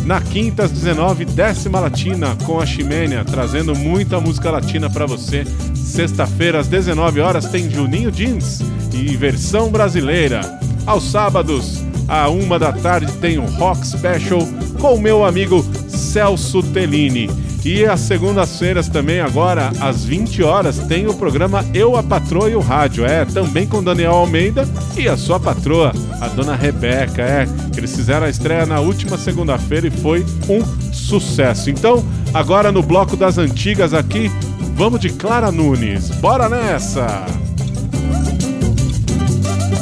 Na 0.04 0.20
quinta, 0.20 0.64
às 0.64 0.70
19, 0.70 1.24
décima 1.24 1.80
latina 1.80 2.36
com 2.44 2.60
a 2.60 2.66
Ximênia, 2.66 3.24
trazendo 3.24 3.74
muita 3.74 4.20
música 4.20 4.50
latina 4.50 4.90
para 4.90 5.06
você. 5.06 5.44
Sexta-feira, 5.74 6.60
às 6.60 6.68
19 6.68 7.20
horas, 7.20 7.46
tem 7.46 7.70
Juninho 7.70 8.12
Jeans 8.12 8.60
e 8.92 9.16
versão 9.16 9.70
brasileira. 9.70 10.42
Aos 10.84 11.10
sábados, 11.10 11.82
à 12.06 12.28
uma 12.28 12.58
da 12.58 12.70
tarde, 12.70 13.10
tem 13.14 13.38
o 13.38 13.46
Rock 13.46 13.86
Special 13.86 14.40
com 14.78 14.94
o 14.94 15.00
meu 15.00 15.24
amigo 15.24 15.64
Celso 15.88 16.62
Tellini. 16.62 17.30
E 17.64 17.87
às 17.87 18.00
segundas-feiras 18.00 18.88
também, 18.88 19.20
agora 19.20 19.72
às 19.81 20.05
20 20.05 20.42
horas, 20.42 20.79
tem 20.81 21.07
o 21.07 21.14
programa 21.14 21.64
Eu, 21.72 21.96
a 21.96 22.03
Patroa 22.03 22.50
e 22.50 22.55
o 22.55 22.61
Rádio. 22.61 23.07
É, 23.07 23.24
também 23.24 23.66
com 23.66 23.83
Daniel 23.83 24.12
Almeida 24.12 24.68
e 24.98 25.09
a 25.09 25.16
sua 25.16 25.40
patroa, 25.40 25.92
a 26.20 26.29
dona 26.29 26.55
Rebeca. 26.55 27.22
É, 27.22 27.48
eles 27.74 27.96
fizeram 27.96 28.27
a 28.27 28.29
estreia 28.29 28.66
na 28.66 28.81
última 28.81 29.16
segunda-feira 29.16 29.87
e 29.87 29.90
foi 29.90 30.27
um 30.46 30.62
sucesso. 30.92 31.70
Então, 31.70 32.05
agora 32.35 32.70
no 32.70 32.83
bloco 32.83 33.16
das 33.16 33.38
antigas 33.38 33.94
aqui, 33.94 34.31
vamos 34.74 35.00
de 35.00 35.09
Clara 35.09 35.50
Nunes. 35.50 36.11
Bora 36.11 36.50
nessa! 36.50 37.24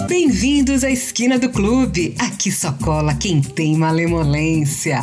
Bem-vindos 0.06 0.84
à 0.84 0.90
esquina 0.90 1.36
do 1.36 1.48
clube. 1.48 2.14
Aqui 2.20 2.52
só 2.52 2.70
cola 2.72 3.14
quem 3.14 3.40
tem 3.40 3.76
malemolência. 3.76 5.02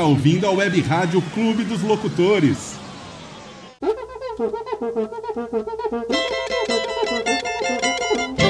Está 0.00 0.04
ouvindo 0.04 0.46
a 0.46 0.50
Web 0.50 0.80
Rádio 0.80 1.20
Clube 1.34 1.62
dos 1.62 1.82
Locutores. 1.82 2.78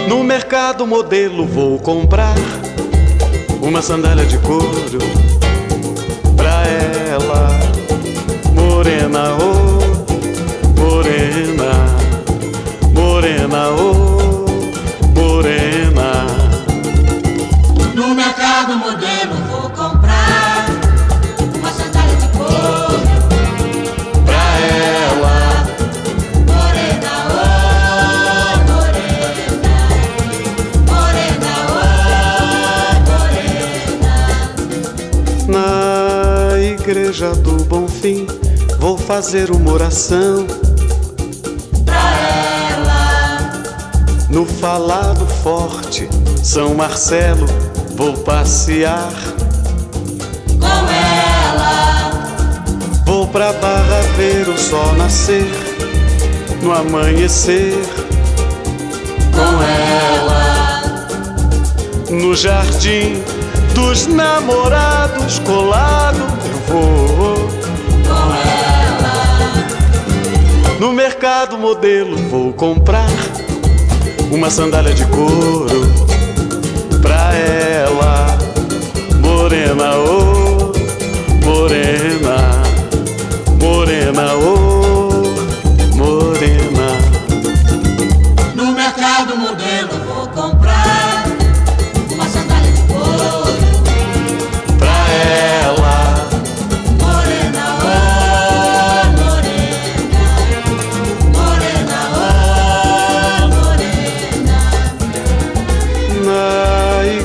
No 0.09 0.23
mercado 0.23 0.87
modelo 0.87 1.45
vou 1.45 1.81
comprar 1.81 2.37
uma 3.61 3.83
sandália 3.83 4.25
de 4.27 4.39
couro 4.39 4.99
pra 6.37 6.63
ela, 6.69 7.49
morena, 8.55 9.37
oh, 9.43 10.81
morena, 10.81 11.73
morena, 12.95 13.71
oh, 13.71 15.19
morena. 15.19 16.27
No 17.97 18.15
mercado 18.15 18.77
modelo 18.77 19.40
Bonfim 38.01 38.27
vou 38.79 38.97
fazer 38.97 39.51
uma 39.51 39.73
oração. 39.73 40.47
Pra 41.85 42.17
ela, 42.73 43.53
no 44.31 44.47
falado 44.47 45.27
forte 45.43 46.09
São 46.43 46.75
Marcelo 46.75 47.47
vou 47.97 48.15
passear. 48.15 49.13
Com 50.59 50.67
ela, 50.67 52.11
vou 53.05 53.27
pra 53.27 53.53
Barra 53.53 54.01
ver 54.17 54.49
o 54.49 54.57
sol 54.57 54.95
nascer 54.95 55.51
no 56.63 56.73
amanhecer. 56.73 57.77
Com 59.35 59.63
ela, 59.63 60.83
no 62.11 62.35
jardim 62.35 63.23
dos 63.75 64.07
namorados 64.07 65.39
colado 65.41 66.19
eu 66.47 66.59
vou 66.67 67.40
mercado 71.21 71.59
modelo 71.59 72.17
vou 72.31 72.51
comprar 72.55 73.07
uma 74.33 74.49
sandália 74.49 74.95
de 74.95 75.05
couro 75.09 75.83
pra 77.03 77.35
ela. 77.35 78.39
Morena 79.21 79.99
oh 79.99 80.73
morena 81.45 82.63
morena 83.61 84.35
oh 84.35 84.70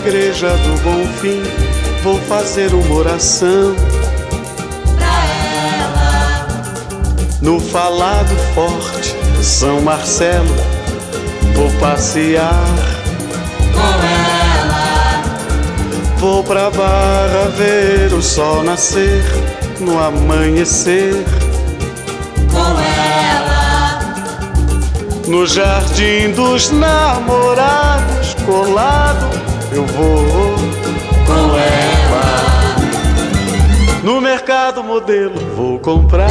igreja 0.06 0.50
do 0.50 0.80
Bonfim 0.84 1.42
vou 2.04 2.20
fazer 2.22 2.72
uma 2.76 2.96
oração. 2.96 3.76
No 7.42 7.60
falado 7.60 8.36
forte 8.54 9.16
São 9.42 9.82
Marcelo 9.82 10.56
vou 11.56 11.72
passear 11.80 12.66
com 13.74 13.80
ela, 14.06 15.24
vou 16.18 16.44
pra 16.44 16.70
Barra 16.70 17.50
ver 17.58 18.14
o 18.14 18.22
sol 18.22 18.64
nascer 18.64 19.24
no 19.80 20.00
amanhecer 20.00 21.26
com 22.52 22.80
ela, 22.80 24.00
no 25.28 25.48
jardim 25.48 26.32
dos 26.32 26.70
namorados 26.70 28.36
colado 28.46 29.45
eu 29.76 29.86
vou 29.88 30.56
com 31.26 31.60
ela, 31.60 32.76
no 34.04 34.22
mercado 34.22 34.82
modelo 34.82 35.36
vou 35.54 35.78
comprar 35.80 36.30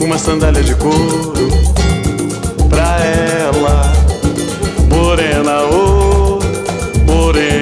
uma 0.00 0.16
sandália 0.16 0.62
de 0.62 0.74
couro 0.76 1.50
pra 2.70 2.98
ela. 3.04 3.92
Morena 4.88 5.62
oh 5.62 6.38
morena 7.04 7.61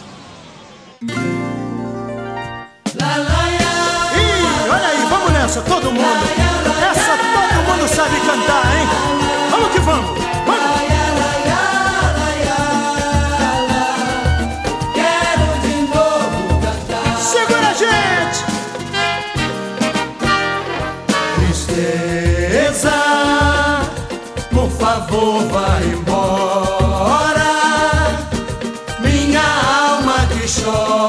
Alma 30.59 31.00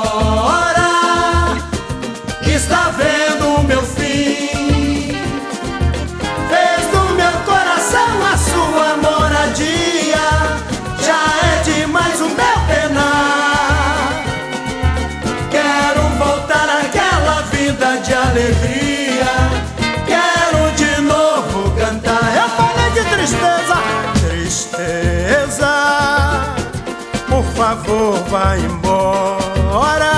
favor, 27.77 28.19
vá 28.29 28.57
embora. 28.59 30.13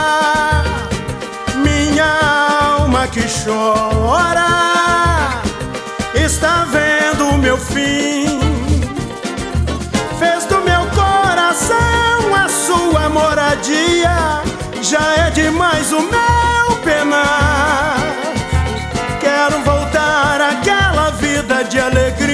Minha 1.57 2.11
alma 2.79 3.07
que 3.07 3.23
chora 3.23 5.41
está 6.15 6.65
vendo 6.65 7.29
o 7.29 7.39
meu 7.39 7.57
fim. 7.57 8.41
Fez 10.19 10.47
do 10.47 10.61
meu 10.63 10.85
coração 11.01 12.35
a 12.35 12.49
sua 12.49 13.09
moradia. 13.09 14.43
Já 14.83 15.27
é 15.27 15.31
demais 15.31 15.93
o 15.93 16.01
meu 16.01 16.77
penar. 16.83 17.97
Quero 19.21 19.61
voltar 19.61 20.41
àquela 20.41 21.11
vida 21.11 21.63
de 21.65 21.79
alegria. 21.79 22.34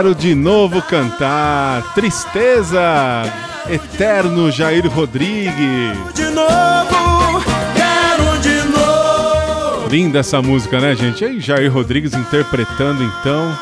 Quero 0.00 0.14
de 0.14 0.34
novo 0.34 0.80
cantar 0.80 1.92
Tristeza, 1.94 2.80
Eterno 3.68 4.50
Jair 4.50 4.88
Rodrigues. 4.88 5.52
de 6.14 6.30
novo, 6.30 7.44
quero 7.74 8.38
de 8.40 8.62
novo. 8.70 9.86
Linda 9.90 10.20
essa 10.20 10.40
música, 10.40 10.80
né, 10.80 10.96
gente? 10.96 11.22
E 11.22 11.26
aí, 11.26 11.38
Jair 11.38 11.70
Rodrigues 11.70 12.14
interpretando, 12.14 13.04
então, 13.04 13.54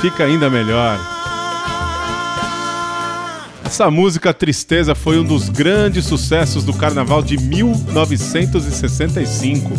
fica 0.00 0.24
ainda 0.24 0.48
melhor. 0.48 0.98
Essa 3.62 3.90
música 3.90 4.32
Tristeza 4.32 4.94
foi 4.94 5.18
um 5.18 5.24
dos 5.24 5.50
grandes 5.50 6.06
sucessos 6.06 6.64
do 6.64 6.72
carnaval 6.72 7.22
de 7.22 7.36
1965. 7.36 9.72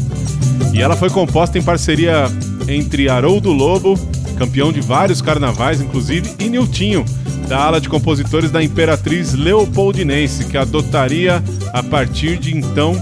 E 0.75 0.79
ela 0.79 0.95
foi 0.95 1.09
composta 1.09 1.57
em 1.57 1.63
parceria 1.63 2.25
entre 2.67 3.09
Haroldo 3.09 3.51
Lobo, 3.51 3.97
campeão 4.37 4.71
de 4.71 4.81
vários 4.81 5.21
carnavais, 5.21 5.81
inclusive, 5.81 6.33
e 6.39 6.47
Niltinho, 6.47 7.03
da 7.47 7.59
ala 7.59 7.81
de 7.81 7.89
compositores 7.89 8.51
da 8.51 8.61
Imperatriz 8.63 9.33
Leopoldinense, 9.33 10.45
que 10.45 10.57
adotaria 10.57 11.43
a 11.73 11.81
partir 11.81 12.37
de 12.37 12.55
então 12.55 12.95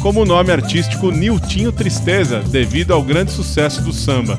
como 0.00 0.24
nome 0.24 0.52
artístico 0.52 1.10
Niltinho 1.10 1.72
Tristeza, 1.72 2.40
devido 2.40 2.92
ao 2.92 3.02
grande 3.02 3.32
sucesso 3.32 3.82
do 3.82 3.92
samba. 3.92 4.38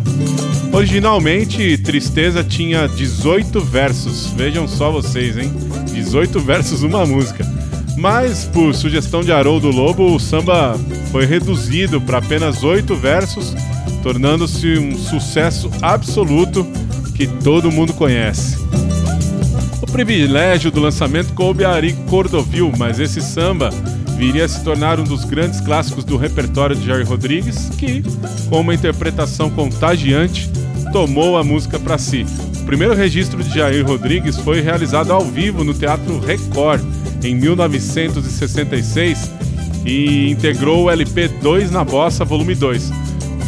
Originalmente, 0.72 1.78
Tristeza 1.78 2.44
tinha 2.44 2.88
18 2.88 3.60
versos, 3.62 4.28
vejam 4.28 4.68
só 4.68 4.92
vocês, 4.92 5.38
hein? 5.38 5.52
18 5.94 6.40
versos 6.40 6.84
uma 6.84 7.06
música. 7.06 7.46
Mas, 7.98 8.46
por 8.46 8.74
sugestão 8.74 9.22
de 9.22 9.32
Haroldo 9.32 9.70
Lobo, 9.70 10.16
o 10.16 10.20
samba 10.20 10.80
foi 11.12 11.26
reduzido 11.26 12.00
para 12.00 12.20
apenas 12.20 12.64
8 12.64 12.96
versos, 12.96 13.54
tornando-se 14.02 14.78
um 14.78 14.98
sucesso 14.98 15.70
absoluto 15.82 16.66
que 17.16 17.28
todo 17.28 17.72
mundo 17.72 17.94
conhece. 17.94 18.58
O 19.82 19.88
privilégio 19.88 20.72
do 20.72 20.80
lançamento 20.80 21.34
coube 21.34 21.66
a 21.66 21.72
Ari 21.72 21.94
Cordovil, 22.10 22.72
mas 22.78 23.00
esse 23.00 23.22
samba 23.22 23.70
viria 24.18 24.46
a 24.46 24.48
se 24.48 24.64
tornar 24.64 25.00
um 25.00 25.04
dos 25.04 25.24
grandes 25.24 25.62
clássicos 25.62 26.04
do 26.04 26.18
repertório 26.18 26.76
de 26.76 26.86
Jair 26.86 27.08
Rodrigues, 27.08 27.70
que, 27.78 28.04
com 28.50 28.62
uma 28.62 28.74
interpretação 28.74 29.50
contagiante, 29.50 30.50
tomou 30.92 31.38
a 31.38 31.44
música 31.44 31.80
para 31.80 31.98
si. 31.98 32.26
O 32.62 32.66
primeiro 32.66 32.94
registro 32.94 33.42
de 33.42 33.56
Jair 33.56 33.86
Rodrigues 33.86 34.38
foi 34.38 34.62
realizado 34.62 35.12
ao 35.12 35.24
vivo 35.24 35.64
no 35.64 35.74
Teatro 35.74 36.20
Record 36.20 36.82
em 37.24 37.34
1966 37.36 39.32
e 39.86 40.30
integrou 40.30 40.84
o 40.84 40.90
LP 40.90 41.30
2 41.42 41.72
na 41.72 41.84
Bossa, 41.84 42.26
volume 42.26 42.56
2, 42.56 42.92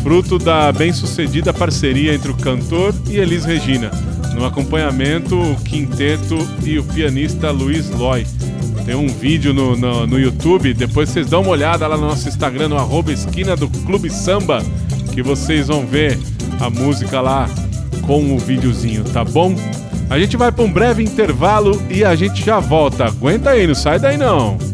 fruto 0.02 0.40
da 0.40 0.72
bem-sucedida 0.72 1.54
parceria 1.54 2.14
entre 2.14 2.32
o 2.32 2.36
cantor 2.36 2.94
e 3.10 3.18
Elis 3.18 3.46
Regina. 3.46 3.92
No 4.36 4.46
acompanhamento, 4.46 5.40
o 5.40 5.56
quinteto 5.58 6.38
e 6.64 6.80
o 6.80 6.84
pianista 6.84 7.52
Luiz 7.52 7.90
Loy. 7.90 8.26
Tem 8.86 8.96
um 8.96 9.08
vídeo 9.08 9.54
no, 9.54 9.76
no, 9.76 10.08
no 10.08 10.20
YouTube, 10.20 10.74
depois 10.74 11.10
vocês 11.10 11.30
dão 11.30 11.42
uma 11.42 11.52
olhada 11.52 11.86
lá 11.86 11.96
no 11.96 12.08
nosso 12.08 12.28
Instagram, 12.28 12.70
no 12.70 12.78
arroba 12.78 13.12
esquina 13.12 13.56
do 13.56 13.70
Clube 13.70 14.10
Samba, 14.10 14.64
que 15.14 15.22
vocês 15.22 15.68
vão 15.68 15.86
ver 15.86 16.18
a 16.60 16.70
música 16.70 17.22
lá 17.22 17.48
com 18.02 18.34
o 18.34 18.40
videozinho, 18.40 19.04
tá 19.04 19.24
bom? 19.24 19.56
A 20.10 20.18
gente 20.20 20.36
vai 20.36 20.52
para 20.52 20.64
um 20.64 20.72
breve 20.72 21.04
intervalo 21.04 21.82
e 21.90 22.04
a 22.04 22.16
gente 22.16 22.44
já 22.44 22.60
volta. 22.60 23.06
Aguenta 23.06 23.52
aí, 23.52 23.68
não 23.68 23.76
sai 23.76 24.00
daí 24.00 24.18
não. 24.18 24.71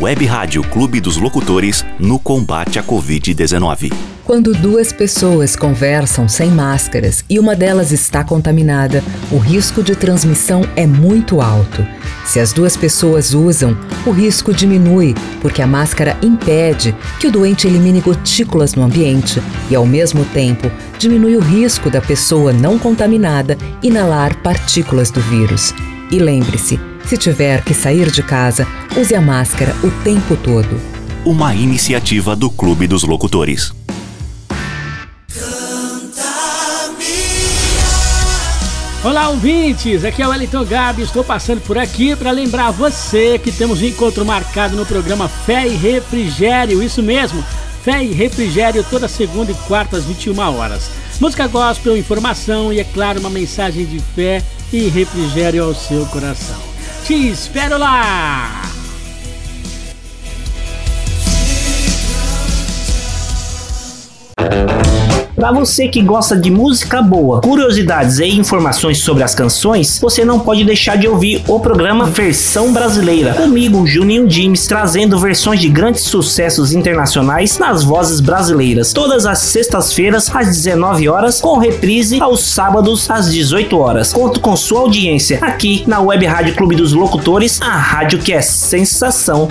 Web 0.00 0.24
Rádio 0.24 0.62
Clube 0.62 0.98
dos 0.98 1.18
Locutores 1.18 1.84
no 1.98 2.18
combate 2.18 2.78
à 2.78 2.82
Covid-19. 2.82 3.92
Quando 4.24 4.54
duas 4.54 4.94
pessoas 4.94 5.54
conversam 5.54 6.26
sem 6.26 6.50
máscaras 6.50 7.22
e 7.28 7.38
uma 7.38 7.54
delas 7.54 7.92
está 7.92 8.24
contaminada, 8.24 9.04
o 9.30 9.36
risco 9.36 9.82
de 9.82 9.94
transmissão 9.94 10.62
é 10.74 10.86
muito 10.86 11.42
alto. 11.42 11.86
Se 12.24 12.40
as 12.40 12.50
duas 12.50 12.78
pessoas 12.78 13.34
usam, 13.34 13.76
o 14.06 14.10
risco 14.10 14.54
diminui, 14.54 15.14
porque 15.42 15.60
a 15.60 15.66
máscara 15.66 16.16
impede 16.22 16.96
que 17.18 17.26
o 17.26 17.30
doente 17.30 17.66
elimine 17.66 18.00
gotículas 18.00 18.74
no 18.74 18.82
ambiente 18.82 19.42
e, 19.70 19.74
ao 19.74 19.84
mesmo 19.84 20.24
tempo, 20.26 20.70
diminui 20.98 21.36
o 21.36 21.40
risco 21.40 21.90
da 21.90 22.00
pessoa 22.00 22.54
não 22.54 22.78
contaminada 22.78 23.58
inalar 23.82 24.34
partículas 24.38 25.10
do 25.10 25.20
vírus. 25.20 25.74
E 26.10 26.18
lembre-se, 26.18 26.80
se 27.04 27.16
tiver 27.16 27.62
que 27.64 27.74
sair 27.74 28.10
de 28.10 28.22
casa, 28.22 28.66
use 28.96 29.14
a 29.14 29.20
máscara 29.20 29.74
o 29.82 29.90
tempo 30.02 30.36
todo. 30.36 30.80
Uma 31.24 31.54
iniciativa 31.54 32.34
do 32.34 32.50
Clube 32.50 32.86
dos 32.86 33.02
Locutores. 33.02 33.72
Olá, 39.02 39.30
ouvintes! 39.30 40.04
Aqui 40.04 40.20
é 40.20 40.26
o 40.26 40.30
Wellington 40.30 40.64
Gabi. 40.64 41.02
Estou 41.02 41.24
passando 41.24 41.62
por 41.62 41.78
aqui 41.78 42.14
para 42.14 42.30
lembrar 42.30 42.70
você 42.70 43.38
que 43.38 43.50
temos 43.50 43.80
um 43.80 43.86
encontro 43.86 44.26
marcado 44.26 44.76
no 44.76 44.84
programa 44.84 45.26
Fé 45.26 45.66
e 45.66 45.74
Refrigério. 45.74 46.82
Isso 46.82 47.02
mesmo, 47.02 47.42
Fé 47.82 48.04
e 48.04 48.12
Refrigério 48.12 48.84
toda 48.90 49.08
segunda 49.08 49.52
e 49.52 49.54
quarta 49.66 49.96
às 49.96 50.04
21 50.04 50.38
horas. 50.38 50.90
Música 51.18 51.46
gospel, 51.46 51.96
informação 51.96 52.72
e, 52.72 52.80
é 52.80 52.84
claro, 52.84 53.20
uma 53.20 53.30
mensagem 53.30 53.86
de 53.86 54.00
fé 54.14 54.42
e 54.72 54.88
refrigério 54.88 55.64
ao 55.64 55.74
seu 55.74 56.06
coração. 56.06 56.69
Te 57.06 57.30
espero 57.30 57.78
lá! 57.78 58.62
Para 65.40 65.52
você 65.52 65.88
que 65.88 66.02
gosta 66.02 66.36
de 66.36 66.50
música 66.50 67.00
boa, 67.00 67.40
curiosidades 67.40 68.18
e 68.18 68.26
informações 68.26 68.98
sobre 68.98 69.22
as 69.22 69.34
canções, 69.34 69.98
você 69.98 70.22
não 70.22 70.38
pode 70.38 70.62
deixar 70.64 70.98
de 70.98 71.08
ouvir 71.08 71.42
o 71.48 71.58
programa 71.58 72.04
Versão 72.04 72.74
Brasileira. 72.74 73.32
Comigo, 73.32 73.86
Juninho 73.86 74.28
James, 74.28 74.66
trazendo 74.66 75.18
versões 75.18 75.58
de 75.58 75.70
grandes 75.70 76.02
sucessos 76.02 76.74
internacionais 76.74 77.58
nas 77.58 77.82
vozes 77.82 78.20
brasileiras. 78.20 78.92
Todas 78.92 79.24
as 79.24 79.38
sextas-feiras, 79.38 80.30
às 80.36 80.48
19 80.48 81.08
horas, 81.08 81.40
com 81.40 81.56
reprise 81.56 82.20
aos 82.20 82.40
sábados, 82.40 83.10
às 83.10 83.32
18 83.32 83.78
horas. 83.78 84.12
Conto 84.12 84.40
com 84.40 84.54
sua 84.58 84.80
audiência 84.80 85.38
aqui 85.40 85.84
na 85.86 86.00
Web 86.00 86.26
Rádio 86.26 86.54
Clube 86.54 86.76
dos 86.76 86.92
Locutores, 86.92 87.62
a 87.62 87.78
rádio 87.78 88.18
que 88.18 88.34
é 88.34 88.42
sensação. 88.42 89.48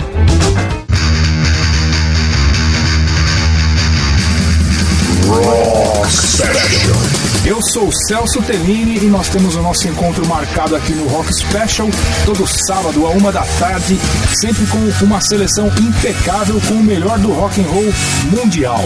Eu 7.44 7.60
sou 7.72 7.88
o 7.88 7.92
Celso 8.06 8.42
Tellini 8.42 8.98
e 8.98 9.06
nós 9.06 9.28
temos 9.28 9.54
o 9.54 9.62
nosso 9.62 9.88
encontro 9.88 10.26
marcado 10.26 10.76
aqui 10.76 10.92
no 10.92 11.08
Rock 11.08 11.34
Special, 11.34 11.88
todo 12.24 12.46
sábado 12.46 13.06
a 13.06 13.10
uma 13.10 13.32
da 13.32 13.42
tarde, 13.58 13.98
sempre 14.40 14.66
com 14.66 14.78
uma 15.04 15.20
seleção 15.20 15.66
impecável 15.80 16.60
com 16.68 16.74
o 16.74 16.82
melhor 16.82 17.18
do 17.18 17.32
rock 17.32 17.60
and 17.60 17.66
roll 17.66 17.92
mundial. 18.30 18.84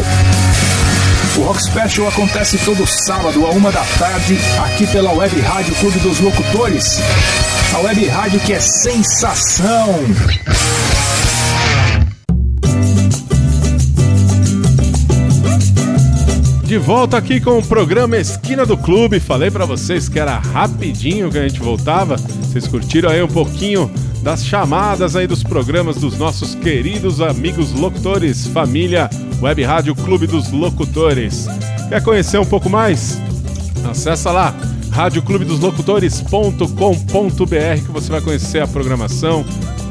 O 1.37 1.43
Rock 1.43 1.63
Special 1.65 2.09
acontece 2.09 2.59
todo 2.59 2.87
sábado 2.87 3.45
a 3.45 3.51
uma 3.51 3.73
da 3.73 3.85
tarde 3.99 4.39
aqui 4.65 4.87
pela 4.87 5.13
Web 5.13 5.41
Rádio 5.41 5.75
Clube 5.75 5.99
dos 5.99 6.21
Locutores, 6.21 7.01
a 7.75 7.79
web 7.81 8.07
rádio 8.07 8.41
que 8.41 8.53
é 8.53 8.61
sensação. 8.61 10.05
De 16.75 16.79
volta 16.79 17.17
aqui 17.17 17.41
com 17.41 17.57
o 17.57 17.65
programa 17.65 18.17
Esquina 18.17 18.67
do 18.67 18.77
Clube. 18.77 19.21
Falei 19.21 19.49
pra 19.49 19.65
vocês 19.65 20.09
que 20.09 20.19
era 20.19 20.41
rapidinho 20.41 21.31
que 21.31 21.39
a 21.39 21.47
gente 21.47 21.61
voltava. 21.61 22.17
Vocês 22.17 22.67
curtiram 22.67 23.11
aí 23.11 23.23
um 23.23 23.29
pouquinho 23.29 23.89
das 24.25 24.45
chamadas 24.45 25.15
aí 25.15 25.25
dos 25.25 25.45
programas 25.45 25.99
dos 25.99 26.19
nossos 26.19 26.57
queridos 26.57 27.21
amigos 27.21 27.71
locutores, 27.71 28.49
família 28.49 29.09
Web 29.41 29.63
Rádio 29.63 29.95
Clube 29.95 30.27
dos 30.27 30.51
Locutores. 30.51 31.47
Quer 31.89 32.03
conhecer 32.03 32.39
um 32.39 32.45
pouco 32.45 32.69
mais? 32.69 33.21
Acessa 33.89 34.33
lá 34.33 34.53
radioclubedosLocutores.com.br 34.91 37.87
que 37.87 37.93
você 37.93 38.11
vai 38.11 38.21
conhecer 38.21 38.61
a 38.61 38.67
programação, 38.67 39.45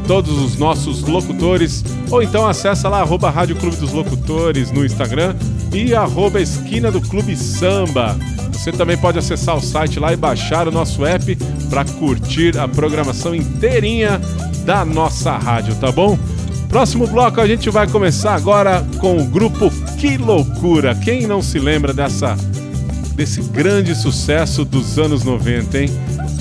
todos 0.08 0.38
os 0.38 0.58
nossos 0.58 1.02
locutores, 1.02 1.84
ou 2.10 2.22
então 2.22 2.48
acessa 2.48 2.89
lá 2.89 3.02
arroba 3.02 3.30
Rádio 3.30 3.56
Clube 3.56 3.78
dos 3.78 3.92
Locutores 3.92 4.72
no 4.72 4.86
Instagram 4.86 5.36
e 5.74 5.94
arroba 5.94 6.42
Esquina 6.42 6.92
do 6.92 7.02
Clube 7.02 7.36
Samba. 7.36 8.18
Você 8.52 8.72
também 8.72 8.98
pode 8.98 9.18
acessar 9.18 9.58
o 9.58 9.62
site 9.62 10.00
lá 10.00 10.13
e 10.13 10.16
baixar 10.16 10.68
o 10.68 10.72
nosso 10.72 11.06
app 11.06 11.36
para 11.70 11.84
curtir 11.86 12.58
a 12.58 12.68
programação 12.68 13.34
inteirinha 13.34 14.22
da 14.66 14.86
nossa 14.86 15.38
rádio, 15.38 15.76
tá 15.76 15.92
bom? 15.92 16.18
Próximo 16.70 17.06
bloco 17.06 17.39
a 17.39 17.48
gente 17.48 17.70
vai 17.70 17.88
começar 17.88 18.34
agora 18.34 18.86
com 19.00 19.18
o 19.18 19.26
grupo 19.26 19.70
Que 19.98 20.18
Loucura. 20.18 20.96
Quem 20.96 21.28
não 21.28 21.42
se 21.42 21.60
lembra 21.60 21.94
dessa 21.94 22.36
desse 23.16 23.42
grande 23.42 23.94
sucesso 23.94 24.66
dos 24.66 24.98
anos 24.98 25.24
90, 25.24 25.78
hein? 25.78 25.89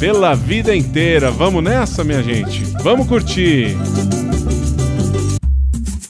Pela 0.02 0.34
vida 0.34 0.74
inteira. 0.74 1.30
Vamos 1.30 1.62
nessa, 1.62 2.02
minha 2.02 2.20
gente? 2.24 2.64
Vamos 2.82 3.06
curtir! 3.06 3.76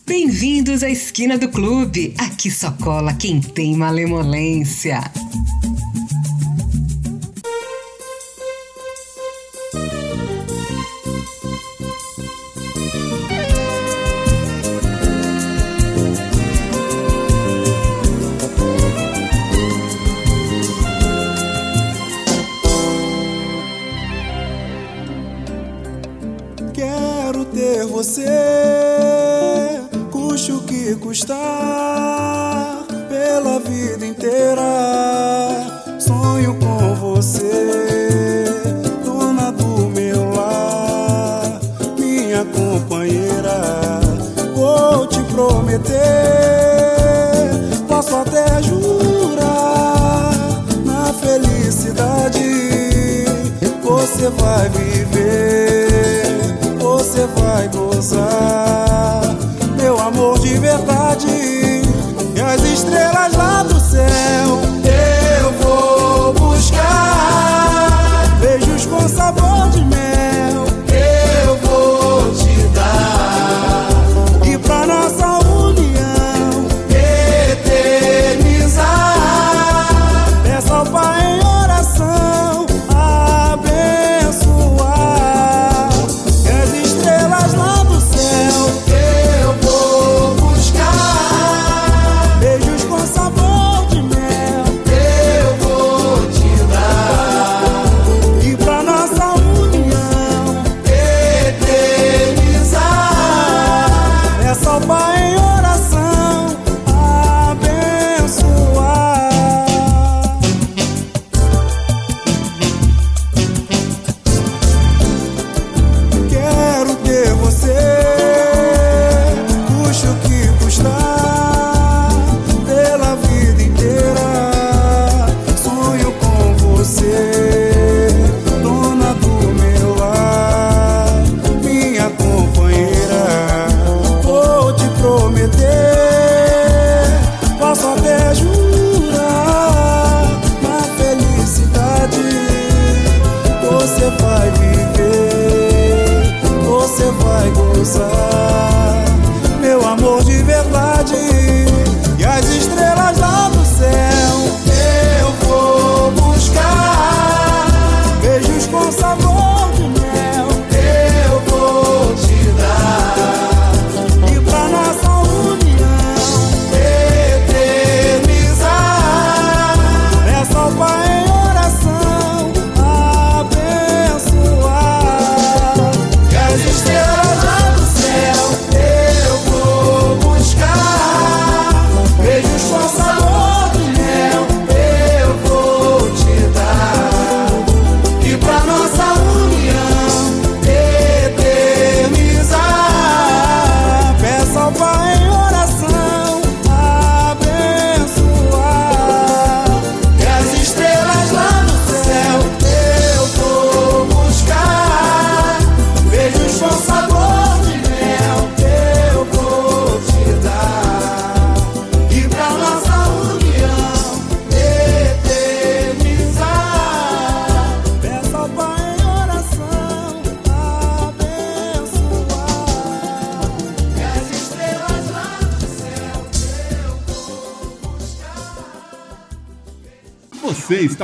Bem-vindos 0.06 0.82
à 0.82 0.88
esquina 0.88 1.36
do 1.36 1.46
clube. 1.50 2.14
Aqui 2.16 2.50
só 2.50 2.70
cola 2.70 3.12
quem 3.12 3.38
tem 3.38 3.76
malemolência. 3.76 4.98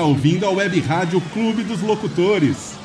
Ouvindo 0.09 0.47
a 0.47 0.51
Web 0.51 0.81
Rádio 0.81 1.21
Clube 1.35 1.63
dos 1.63 1.83
Locutores. 1.83 2.79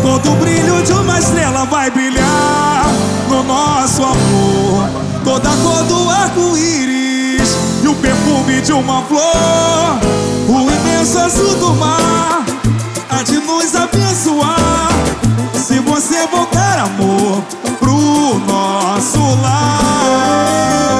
Todo 0.00 0.30
brilho 0.36 0.82
de 0.82 0.92
uma 0.92 1.18
estrela 1.18 1.66
vai 1.66 1.90
brilhar 1.90 2.86
no 3.28 3.42
nosso 3.42 4.02
amor. 4.02 4.88
toda 5.22 5.50
cor 5.62 5.84
do 5.84 6.08
arco-íris 6.08 7.50
e 7.84 7.88
o 7.88 7.94
perfume 7.96 8.62
de 8.62 8.72
uma 8.72 9.02
flor, 9.02 9.98
o 10.48 10.70
imenso 10.70 11.18
azul 11.18 11.54
do 11.56 11.74
mar 11.74 12.46
há 13.10 13.22
de 13.22 13.36
nos 13.36 13.76
abençoar. 13.76 14.88
Se 15.54 15.80
você 15.80 16.26
voltar, 16.28 16.78
amor, 16.78 17.42
pro 17.78 18.38
nosso 18.46 19.18
lar. 19.42 20.91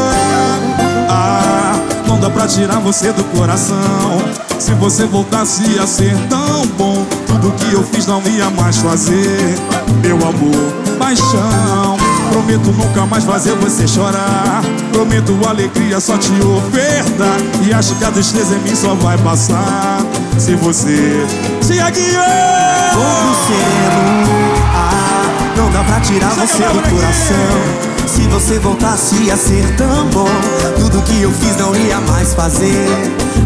Não 2.23 2.29
dá 2.29 2.35
pra 2.37 2.47
tirar 2.47 2.79
você 2.79 3.11
do 3.13 3.25
coração. 3.37 4.23
Se 4.57 4.73
você 4.75 5.07
voltasse 5.07 5.77
a 5.81 5.89
ser 5.89 6.17
tão 6.29 6.65
bom, 6.79 7.05
tudo 7.27 7.51
que 7.51 7.73
eu 7.75 7.83
fiz 7.83 8.07
não 8.07 8.23
ia 8.23 8.49
mais 8.49 8.77
fazer. 8.77 9.57
Meu 10.01 10.15
amor, 10.19 10.73
paixão. 11.01 11.97
Prometo 12.31 12.71
nunca 12.71 13.07
mais 13.07 13.25
fazer 13.25 13.57
você 13.57 13.89
chorar. 13.89 14.63
Prometo 14.93 15.37
alegria 15.49 15.99
só 15.99 16.17
te 16.17 16.31
ofertar. 16.31 17.39
E 17.67 17.75
acho 17.75 17.97
que 17.97 18.05
a 18.05 18.13
tristeza 18.13 18.55
em 18.55 18.61
mim 18.61 18.77
só 18.77 18.95
vai 18.95 19.19
passar. 19.19 19.99
Se 20.39 20.55
você 20.55 21.27
se 21.61 21.81
aguiar. 21.81 22.93
Fogo 22.93 23.35
sereno, 23.49 24.63
ah, 24.77 25.55
não 25.57 25.73
dá 25.73 25.83
pra 25.83 25.99
tirar 25.99 26.31
você 26.35 26.63
do 26.69 26.89
coração. 26.89 27.92
Se 28.13 28.29
você 28.29 28.59
voltasse 28.59 29.31
a 29.31 29.37
ser 29.39 29.75
tão 29.75 30.07
bom, 30.09 30.29
tudo 30.79 31.01
que 31.01 31.23
eu 31.23 31.33
fiz 31.33 31.57
não 31.57 31.75
ia 31.75 31.99
mais 31.99 32.35
fazer. 32.35 32.87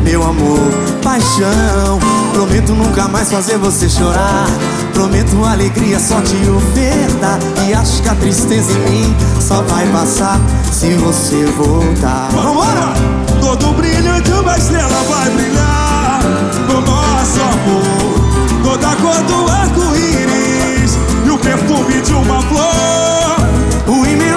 Meu 0.03 0.25
amor, 0.25 0.59
paixão, 1.05 2.01
prometo 2.33 2.73
nunca 2.73 3.07
mais 3.07 3.31
fazer 3.31 3.59
você 3.59 3.89
chorar. 3.89 4.49
Prometo 4.93 5.45
alegria 5.45 6.01
só 6.01 6.21
te 6.21 6.35
ofertar. 6.51 7.39
E 7.65 7.75
acho 7.75 8.03
que 8.03 8.09
a 8.09 8.15
tristeza 8.17 8.73
em 8.73 8.91
mim 8.91 9.17
só 9.41 9.63
vai 9.63 9.87
passar 9.93 10.41
se 10.73 10.95
você 10.95 11.45
voltar. 11.57 12.29
Vambora! 12.33 12.93
Todo 13.41 13.73
brilho 13.75 14.21
de 14.21 14.33
uma 14.33 14.59
estrela 14.59 15.01
vai 15.09 15.31
brilhar 15.31 16.21
no 16.69 16.81
nosso 16.81 17.41
amor. 17.41 18.65
Toda 18.65 18.97
cor 18.97 19.23
do 19.23 19.49
arco-íris 19.49 20.99
e 21.25 21.31
o 21.31 21.39
perfume 21.39 22.01
de 22.01 22.15
uma 22.15 22.43
flor. 22.43 23.06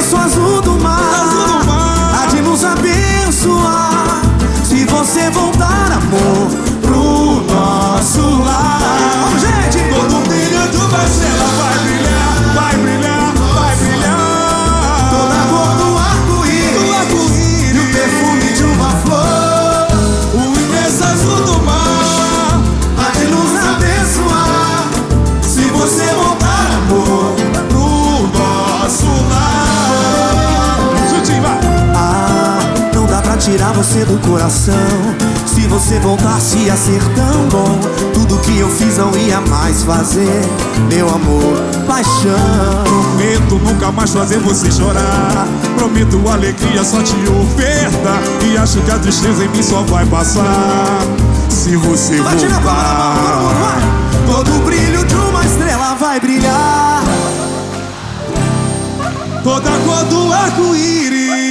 O 0.10 0.12
imenso 0.12 0.18
azul 0.18 0.62
do 0.62 0.72
mar, 0.80 1.62
há 2.20 2.26
de 2.26 2.42
nos 2.42 2.64
abençoar. 2.64 4.22
Se 4.64 4.84
você 4.86 5.30
voltar, 5.30 5.92
amor, 5.92 6.50
pro 6.82 7.44
nosso 7.54 8.44
lar. 8.44 8.79
Tirar 33.40 33.72
você 33.74 34.04
do 34.06 34.18
coração. 34.28 34.76
Se 35.46 35.62
você 35.68 35.98
voltasse 36.00 36.70
a 36.70 36.76
ser 36.76 37.02
tão 37.16 37.48
bom, 37.50 37.80
tudo 38.14 38.38
que 38.40 38.58
eu 38.60 38.70
fiz 38.70 38.98
não 38.98 39.16
ia 39.18 39.40
mais 39.42 39.84
fazer. 39.84 40.42
Meu 40.92 41.10
amor, 41.10 41.58
paixão. 41.88 42.84
Prometo 42.84 43.56
nunca 43.56 43.92
mais 43.92 44.12
fazer 44.12 44.40
você 44.40 44.72
chorar. 44.72 45.48
Prometo 45.78 46.22
alegria 46.30 46.84
só 46.84 47.02
te 47.02 47.16
ofertar. 47.30 48.22
E 48.46 48.58
acho 48.58 48.80
que 48.82 48.92
a 48.92 49.00
tristeza 49.00 49.44
em 49.46 49.50
mim 49.50 49.64
só 49.64 49.82
vai 49.84 50.06
passar. 50.06 51.00
Se 51.50 51.76
você 51.78 52.22
Vai 52.22 52.36
tirar 52.36 52.58
a 52.58 52.62
palma 52.62 52.84
da 52.84 52.94
mão, 52.94 53.14
todo 53.16 53.22
mundo 53.22 53.44
voltar. 53.44 53.60
vai. 53.60 54.36
Todo 54.36 54.56
o 54.56 54.60
brilho 54.66 55.06
de 55.06 55.16
uma 55.16 55.46
estrela 55.46 55.96
vai 55.96 56.20
brilhar. 56.20 57.04
Toda 59.44 59.72
cor 59.86 60.04
do 60.06 60.34
arco-íris 60.34 61.49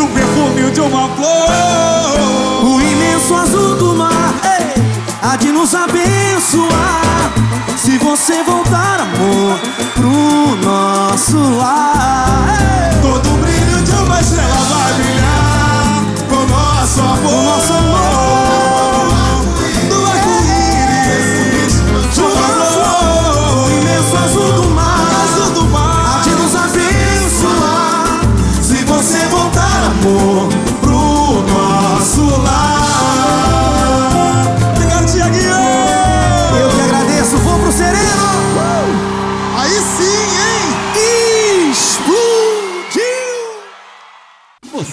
e 0.00 0.02
o 0.02 0.08
perfume 0.08 0.70
de 0.70 0.80
uma 0.80 1.08
flor. 1.10 2.64
O 2.64 2.80
imenso 2.80 3.34
azul 3.34 3.76
do 3.76 3.94
mar 3.94 4.34
ei, 4.44 4.82
há 5.22 5.36
de 5.36 5.52
nos 5.52 5.74
abençoar. 5.74 7.32
Se 7.76 7.98
você 7.98 8.42
voltar, 8.42 9.00
amor, 9.00 9.60
pro 9.94 10.56
nosso 10.64 11.36
lar. 11.56 12.48
ei. 12.48 13.00
Todo 13.00 13.34
o 13.34 13.36
brilho 13.38 13.82
de 13.82 13.92
uma 13.92 14.20
estrela 14.20 14.54
vai 14.54 14.94
brilhar 14.94 16.04
pro 16.28 16.46
nosso 16.46 17.00
amor. 17.00 17.32
O 17.32 17.44
nosso 17.44 17.72
amor. 17.72 18.49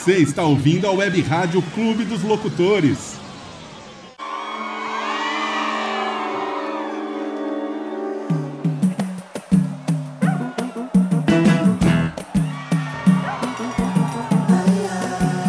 Você 0.08 0.20
está 0.20 0.41
ouvindo 0.41 0.88
a 0.88 0.91
Web 0.93 1.22
Rádio 1.22 1.62
Clube 1.74 2.05
dos 2.05 2.24
Locutores. 2.24 3.18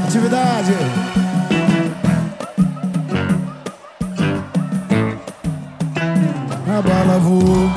Atividade. 0.09 0.73
A 6.67 6.83
bala 6.83 7.19
voou 7.21 7.71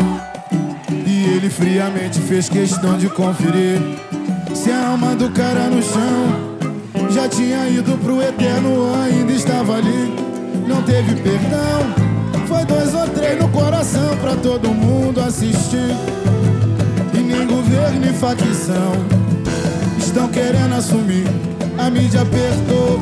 e 1.05 1.25
ele 1.25 1.51
friamente 1.51 2.19
fez 2.21 2.49
questão 2.49 2.97
de 2.97 3.07
conferir 3.07 3.77
se 4.55 4.71
a 4.71 4.87
alma 4.87 5.15
do 5.15 5.29
cara 5.29 5.69
no 5.69 5.79
chão 5.83 6.50
já 7.21 7.29
tinha 7.29 7.67
ido 7.67 7.95
pro 7.99 8.19
eterno 8.19 8.95
ainda 8.95 9.31
estava 9.31 9.75
ali. 9.75 10.11
Não 10.67 10.81
teve 10.81 11.13
perdão, 11.21 11.93
foi 12.47 12.65
dois 12.65 12.95
ou 12.95 13.07
três 13.09 13.39
no 13.39 13.47
coração 13.49 14.17
pra 14.17 14.35
todo 14.35 14.69
mundo 14.69 15.21
assistir. 15.21 15.95
E 17.13 17.17
nem 17.17 17.45
governo 17.45 17.99
nem 17.99 18.13
facção 18.13 18.93
estão 19.99 20.27
querendo 20.29 20.73
assumir. 20.73 21.27
A 21.77 21.89
mídia 21.91 22.21
apertou. 22.21 22.99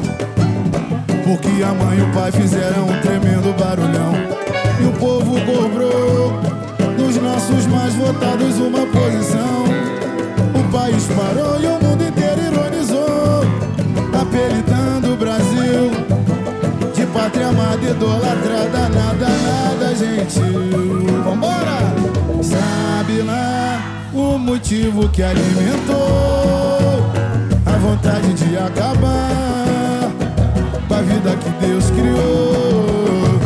Porque 1.23 1.63
a 1.63 1.73
mãe 1.73 1.99
e 1.99 2.01
o 2.01 2.11
pai 2.11 2.31
fizeram 2.31 2.87
um 2.87 3.01
tremendo 3.01 3.55
barulhão. 3.57 4.13
E 4.81 4.85
o 4.85 4.91
povo 4.99 5.35
cobrou 5.45 6.33
dos 6.97 7.15
nossos 7.21 7.67
mais 7.67 7.93
votados 7.93 8.57
uma 8.57 8.85
posição. 8.87 9.63
O 10.59 10.71
país 10.71 11.07
parou 11.07 11.61
e 11.61 11.65
o 11.67 11.71
mundo. 11.71 11.88
Apelidando 14.39 15.13
o 15.13 15.17
Brasil 15.17 15.91
de 16.95 17.05
pátria 17.07 17.47
amada, 17.49 17.85
idolatrada. 17.85 18.89
Nada, 18.89 19.27
nada, 19.27 19.95
gente. 19.95 20.39
Vambora! 21.25 21.79
Sabe 22.41 23.21
lá 23.21 23.81
o 24.13 24.37
motivo 24.37 25.09
que 25.09 25.21
alimentou 25.21 27.03
a 27.65 27.77
vontade 27.79 28.33
de 28.33 28.57
acabar 28.57 30.09
com 30.87 30.93
a 30.93 31.01
vida 31.01 31.35
que 31.35 31.49
Deus 31.65 31.89
criou. 31.89 33.39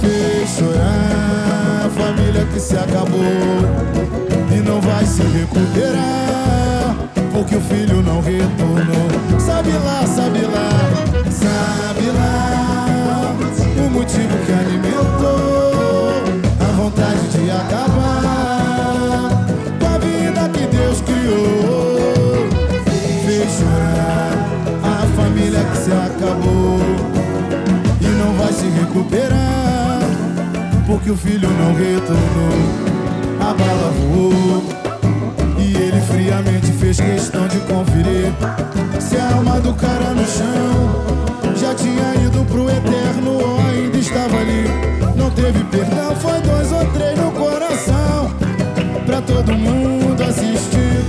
Fez 0.00 0.48
chorar 0.50 1.86
a 1.86 1.90
família 1.90 2.46
que 2.52 2.60
se 2.60 2.76
acabou 2.76 3.20
e 4.56 4.60
não 4.60 4.80
vai 4.80 5.04
se 5.04 5.22
recuperar 5.22 7.05
porque 7.36 7.54
o 7.54 7.60
filho 7.60 8.00
não 8.00 8.22
retornou. 8.22 9.38
Sabe 9.38 9.70
lá, 9.72 10.06
sabe 10.06 10.40
lá, 10.40 10.70
sabe 11.30 12.06
lá 12.16 13.36
o 13.76 13.90
motivo 13.90 14.38
que 14.46 14.52
alimentou 14.52 16.22
a 16.58 16.72
vontade 16.76 17.28
de 17.28 17.50
acabar 17.50 19.28
com 19.78 19.86
a 19.86 19.98
vida 19.98 20.48
que 20.48 20.66
Deus 20.74 21.02
criou. 21.02 22.48
Fez 23.26 23.62
a 24.82 25.06
família 25.14 25.62
que 25.62 25.76
se 25.76 25.92
acabou 25.92 26.80
e 28.00 28.06
não 28.06 28.32
vai 28.38 28.52
se 28.54 28.66
recuperar 28.66 30.00
porque 30.86 31.10
o 31.10 31.16
filho 31.16 31.50
não 31.50 31.74
retornou. 31.74 32.96
A 33.40 33.52
bala 33.52 33.92
voou 33.92 34.85
friamente 36.26 36.72
fez 36.72 37.00
questão 37.00 37.46
de 37.46 37.60
conferir 37.60 38.32
se 38.98 39.16
a 39.16 39.36
alma 39.36 39.60
do 39.60 39.72
cara 39.74 40.10
no 40.10 40.26
chão 40.26 41.54
já 41.54 41.72
tinha 41.72 42.14
ido 42.26 42.44
pro 42.46 42.68
eterno 42.68 43.30
ou 43.30 43.60
ainda 43.60 43.96
estava 43.96 44.36
ali. 44.36 44.64
Não 45.14 45.30
teve 45.30 45.62
perdão, 45.64 46.16
foi 46.16 46.40
dois 46.40 46.72
ou 46.72 46.84
três 46.86 47.16
no 47.16 47.30
coração 47.30 48.34
pra 49.06 49.22
todo 49.22 49.56
mundo 49.56 50.20
assistir. 50.20 51.04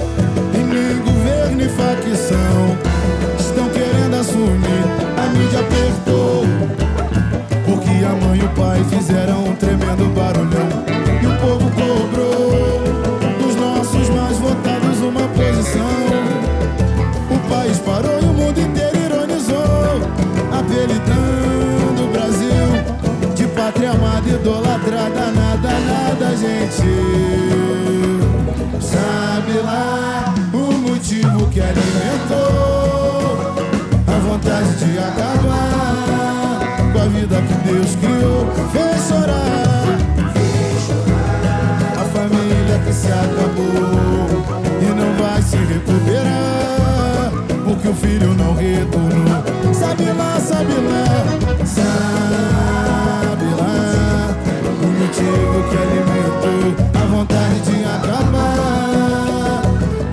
E 0.53 0.57
nem 0.57 0.99
governo 0.99 1.63
e 1.63 1.69
facção 1.69 2.77
estão 3.39 3.69
querendo 3.69 4.17
assumir. 4.19 4.85
A 5.17 5.29
mídia 5.29 5.61
apertou 5.61 6.45
porque 7.65 8.05
a 8.05 8.25
mãe 8.27 8.39
e 8.39 8.43
o 8.43 8.49
pai 8.49 8.85
fizeram 8.91 9.45
um 9.45 9.55
tremendo 9.55 9.86
parou 17.87 18.19
e 18.21 18.25
o 18.25 18.33
mundo 18.33 18.59
inteiro 18.59 18.97
ironizou, 18.97 20.01
apelidando 20.51 22.03
o 22.03 22.11
Brasil 22.11 22.67
de 23.33 23.47
pátria 23.47 23.91
amada, 23.91 24.27
idolatrada, 24.27 25.31
nada, 25.31 25.69
nada, 25.69 26.35
gente. 26.35 26.83
Sabe 28.81 29.59
lá 29.63 30.35
o 30.53 30.73
motivo 30.89 31.47
que 31.47 31.61
alimentou 31.61 33.55
a 34.05 34.19
vontade 34.19 34.75
de 34.79 34.99
acabar 34.99 36.59
com 36.91 36.99
a 36.99 37.05
vida 37.05 37.41
que 37.41 37.53
Deus 37.71 37.95
criou, 37.95 38.47
fez 38.73 39.07
chorar. 39.07 39.87
A 41.95 42.03
família 42.03 42.79
que 42.85 42.93
se 42.93 43.07
acabou 43.07 43.96
retornou. 48.87 49.73
Sabe 49.73 50.05
lá, 50.05 50.39
sabe 50.39 50.73
lá, 50.73 51.05
sabe 51.65 53.45
lá 53.55 54.35
o 54.81 54.87
motivo 54.87 55.63
que 55.69 55.77
alimentou 55.77 56.75
a 56.93 57.05
vontade 57.05 57.59
de 57.61 57.83
acabar 57.85 59.61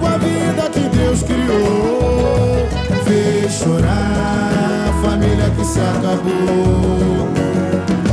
com 0.01 0.07
a 0.07 0.19
vida 0.19 0.71
que 0.71 0.89
Deus 0.97 1.23
criou. 1.23 2.69
Fez 3.05 3.53
chorar 3.53 4.89
a 4.89 4.93
família 5.03 5.51
que 5.51 5.65
se 5.65 5.81
acabou 5.81 7.29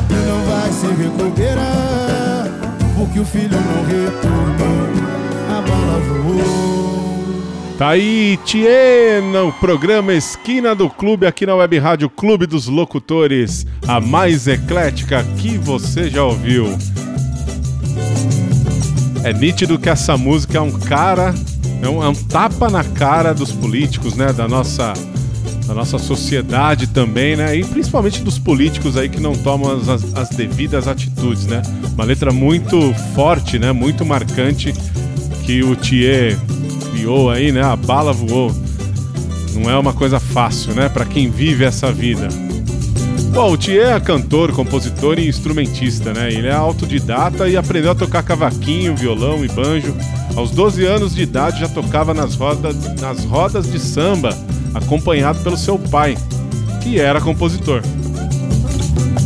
e 0.10 0.14
não 0.28 0.42
vai 0.46 0.72
se 0.72 0.88
recuperar 0.88 2.48
porque 2.98 3.20
o 3.20 3.26
filho 3.26 3.58
não 3.58 3.84
retornou. 3.86 4.92
A 5.50 5.62
bala 5.62 6.00
voou. 6.00 7.01
Tá 7.82 7.90
aí, 7.90 8.38
Tchê, 8.46 9.20
no 9.34 9.52
programa 9.54 10.14
Esquina 10.14 10.76
do 10.76 10.88
Clube, 10.88 11.26
aqui 11.26 11.48
na 11.48 11.56
Web 11.56 11.80
Rádio 11.80 12.12
Clube 12.12 12.46
dos 12.46 12.68
Locutores, 12.68 13.66
a 13.88 14.00
mais 14.00 14.46
eclética 14.46 15.26
que 15.40 15.58
você 15.58 16.08
já 16.08 16.24
ouviu. 16.24 16.78
É 19.24 19.34
nítido 19.34 19.80
que 19.80 19.90
essa 19.90 20.16
música 20.16 20.60
é 20.60 20.62
um 20.62 20.70
cara, 20.72 21.34
é 21.82 21.90
um, 21.90 22.04
é 22.04 22.08
um 22.08 22.14
tapa 22.14 22.70
na 22.70 22.84
cara 22.84 23.34
dos 23.34 23.52
políticos, 23.52 24.16
né? 24.16 24.32
Da 24.32 24.48
nossa, 24.48 24.94
da 25.66 25.74
nossa 25.74 25.98
sociedade 25.98 26.86
também, 26.86 27.36
né? 27.36 27.56
E 27.56 27.66
principalmente 27.66 28.22
dos 28.22 28.38
políticos 28.38 28.96
aí 28.96 29.10
que 29.10 29.20
não 29.20 29.34
tomam 29.34 29.76
as, 29.76 29.90
as- 29.90 30.16
as 30.16 30.30
devidas 30.30 30.88
atitudes, 30.88 31.48
né? 31.48 31.64
Uma 31.96 32.04
letra 32.04 32.32
muito 32.32 32.94
forte, 33.16 33.58
né? 33.58 33.72
Muito 33.72 34.06
marcante 34.06 34.72
que 35.48 35.64
o 35.64 35.76
Thier 35.76 36.38
criou 36.92 37.30
aí, 37.30 37.52
né? 37.52 37.64
A 37.64 37.76
bala 37.76 38.14
voou. 38.14 38.52
Não 39.54 39.70
é 39.70 39.78
uma 39.78 39.94
coisa 39.94 40.20
fácil, 40.20 40.74
né? 40.74 40.90
Pra 40.90 41.06
quem 41.06 41.30
vive 41.30 41.64
essa 41.64 41.92
vida. 41.92 42.28
Bom, 43.34 43.54
o 43.54 43.58
Thier 43.58 43.96
é 43.96 44.00
cantor, 44.00 44.52
compositor 44.52 45.18
e 45.18 45.28
instrumentista, 45.28 46.14
né? 46.14 46.32
Ele 46.32 46.48
é 46.48 46.54
autodidata 46.54 47.48
e 47.48 47.56
aprendeu 47.56 47.92
a 47.92 47.96
tocar 47.96 48.24
cavaquinho, 48.24 48.96
violão 48.96 49.44
e 49.44 49.48
banjo. 49.48 49.96
Aos 50.36 50.52
12 50.52 50.86
anos 50.86 51.16
de 51.16 51.22
idade 51.22 51.62
já 51.62 51.70
tocava 51.70 52.14
nas 52.14 52.36
rodas, 52.36 52.76
nas 53.00 53.24
rodas 53.24 53.72
de 53.72 53.80
samba, 53.80 54.38
acompanhado 54.74 55.40
pelo 55.40 55.58
seu 55.58 55.80
pai, 55.80 56.18
que 56.82 57.00
era 57.00 57.22
compositor. 57.22 57.82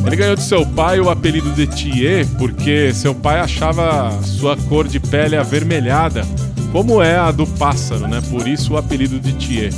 Ele 0.05 0.16
ganhou 0.16 0.36
de 0.36 0.43
seu 0.43 0.63
pai 0.66 0.99
o 0.99 1.09
apelido 1.09 1.51
de 1.51 1.66
Thier 1.66 2.28
porque 2.38 2.93
seu 2.93 3.16
pai 3.16 3.39
achava 3.39 4.11
sua 4.22 4.55
cor 4.55 4.88
de 4.88 4.99
pele 4.99 5.36
avermelhada, 5.36 6.24
como 6.76 7.01
é 7.01 7.15
a 7.15 7.32
do 7.32 7.47
pássaro, 7.47 8.05
né? 8.05 8.21
Por 8.30 8.45
isso 8.45 8.73
o 8.73 8.78
apelido 8.78 9.17
de 9.17 9.32
Thier. 9.32 9.71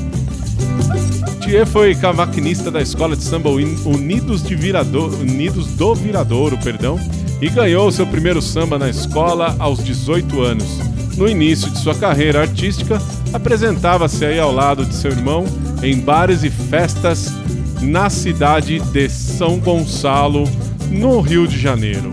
Thier 1.41 1.63
foi 1.67 1.93
cavaquinista 1.93 2.71
da 2.71 2.81
escola 2.81 3.15
de 3.15 3.23
samba 3.23 3.51
Uni- 3.51 3.77
Unidos, 3.85 4.41
de 4.41 4.55
Virador, 4.55 5.13
Unidos 5.13 5.67
do 5.67 5.93
Viradouro, 5.93 6.57
perdão, 6.57 6.99
e 7.39 7.49
ganhou 7.49 7.91
seu 7.91 8.07
primeiro 8.07 8.41
samba 8.41 8.79
na 8.79 8.89
escola 8.89 9.55
aos 9.59 9.83
18 9.83 10.41
anos. 10.41 10.79
No 11.15 11.29
início 11.29 11.69
de 11.69 11.77
sua 11.77 11.93
carreira 11.93 12.41
artística, 12.41 12.99
apresentava-se 13.31 14.25
aí 14.25 14.39
ao 14.39 14.51
lado 14.51 14.83
de 14.83 14.95
seu 14.95 15.11
irmão 15.11 15.45
em 15.83 15.99
bares 15.99 16.41
e 16.43 16.49
festas 16.49 17.31
na 17.79 18.09
cidade 18.09 18.79
de 18.79 19.07
São 19.07 19.59
Gonçalo, 19.59 20.45
no 20.89 21.21
Rio 21.21 21.47
de 21.47 21.59
Janeiro. 21.59 22.11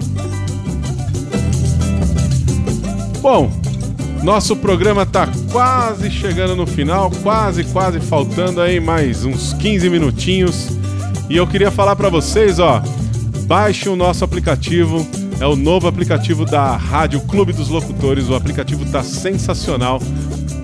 Bom, 3.23 3.51
nosso 4.25 4.57
programa 4.57 5.05
tá 5.05 5.29
quase 5.53 6.11
chegando 6.11 6.57
no 6.57 6.67
final, 6.67 7.11
quase, 7.23 7.63
quase 7.65 8.01
faltando 8.01 8.63
aí 8.63 8.81
mais 8.81 9.27
uns 9.27 9.53
15 9.53 9.91
minutinhos. 9.91 10.71
E 11.29 11.37
eu 11.37 11.47
queria 11.47 11.71
falar 11.71 11.95
para 11.95 12.09
vocês, 12.09 12.59
ó, 12.59 12.83
baixe 13.47 13.87
o 13.87 13.95
nosso 13.95 14.25
aplicativo, 14.25 15.07
é 15.39 15.47
o 15.47 15.55
novo 15.55 15.87
aplicativo 15.87 16.47
da 16.47 16.75
Rádio 16.75 17.21
Clube 17.21 17.53
dos 17.53 17.69
Locutores. 17.69 18.31
O 18.31 18.35
aplicativo 18.35 18.91
tá 18.91 19.03
sensacional 19.03 20.01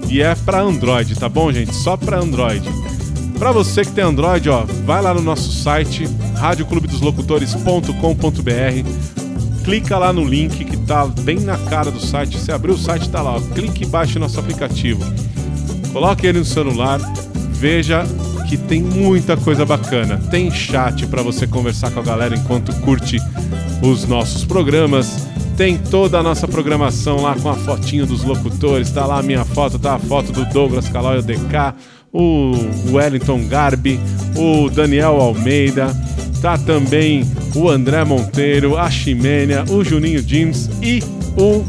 e 0.09 0.23
é 0.23 0.35
para 0.35 0.63
Android, 0.63 1.19
tá 1.19 1.29
bom, 1.29 1.53
gente? 1.53 1.75
Só 1.75 1.99
para 1.99 2.19
Android. 2.19 2.67
Para 3.39 3.53
você 3.53 3.85
que 3.85 3.93
tem 3.93 4.05
Android, 4.05 4.49
ó, 4.49 4.65
vai 4.87 5.03
lá 5.03 5.13
no 5.13 5.21
nosso 5.21 5.53
site 5.53 6.09
radioclubedoslocutores.com.br 6.35 9.20
clica 9.65 9.99
lá 9.99 10.13
no 10.13 10.25
link 10.25 10.65
que 10.65 10.77
tá 10.77 11.07
bem 11.07 11.41
na 11.41 11.57
cara 11.57 11.91
do 11.91 12.01
site. 12.01 12.39
Você 12.39 12.53
abriu 12.53 12.75
o 12.75 12.79
site, 12.79 13.09
tá 13.09 13.23
lá, 13.23 13.37
ó. 13.37 13.41
clique 13.41 13.85
e 13.85 13.87
baixe 13.87 14.19
nosso 14.19 14.39
aplicativo. 14.39 15.03
Coloque 15.93 16.27
ele 16.27 16.39
no 16.39 16.45
celular, 16.45 17.01
veja 17.51 18.05
que 18.49 18.57
tem 18.57 18.83
muita 18.83 19.37
coisa 19.37 19.65
bacana. 19.65 20.19
Tem 20.31 20.51
chat 20.51 21.07
para 21.07 21.23
você 21.23 21.47
conversar 21.47 21.91
com 21.93 22.01
a 22.01 22.03
galera 22.03 22.35
enquanto 22.35 22.75
curte 22.81 23.19
os 23.83 24.07
nossos 24.07 24.45
programas. 24.45 25.29
Tem 25.57 25.77
toda 25.77 26.19
a 26.19 26.23
nossa 26.23 26.49
programação 26.49 27.21
lá 27.21 27.37
com 27.37 27.49
a 27.49 27.55
fotinho 27.55 28.07
dos 28.07 28.25
locutores. 28.25 28.91
Tá 28.91 29.07
lá 29.07 29.21
a 29.21 29.23
minha 29.23 29.45
foto, 29.45 29.79
tá 29.79 29.95
a 29.95 29.99
foto 29.99 30.33
do 30.33 30.45
Douglas 30.47 30.89
Calói, 30.89 31.19
o 31.19 31.23
DK, 31.23 31.75
o 32.13 32.53
Wellington 32.93 33.47
Garbi, 33.47 34.01
o 34.37 34.69
Daniel 34.69 35.21
Almeida. 35.21 35.95
Tá 36.41 36.57
também 36.57 37.25
o 37.55 37.69
André 37.69 38.05
Monteiro, 38.05 38.77
a 38.77 38.91
Ximênia, 38.91 39.65
o 39.69 39.83
Juninho 39.83 40.23
Jeans 40.23 40.69
e 40.83 41.03
o 41.37 41.65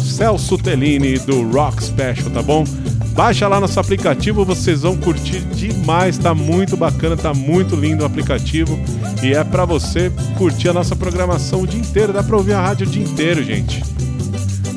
Celso 0.00 0.56
Tellini 0.58 1.18
do 1.18 1.48
Rock 1.50 1.82
Special, 1.82 2.30
tá 2.30 2.42
bom? 2.42 2.64
Baixa 3.12 3.48
lá 3.48 3.58
nosso 3.58 3.80
aplicativo, 3.80 4.44
vocês 4.44 4.82
vão 4.82 4.96
curtir 4.96 5.40
demais, 5.40 6.18
tá 6.18 6.34
muito 6.34 6.76
bacana, 6.76 7.16
tá 7.16 7.32
muito 7.32 7.74
lindo 7.74 8.02
o 8.02 8.06
aplicativo 8.06 8.78
e 9.22 9.32
é 9.32 9.42
pra 9.42 9.64
você 9.64 10.12
curtir 10.36 10.68
a 10.68 10.74
nossa 10.74 10.94
programação 10.94 11.62
o 11.62 11.66
dia 11.66 11.80
inteiro, 11.80 12.12
dá 12.12 12.22
pra 12.22 12.36
ouvir 12.36 12.52
a 12.52 12.60
rádio 12.60 12.86
o 12.86 12.90
dia 12.90 13.02
inteiro, 13.02 13.42
gente. 13.42 13.82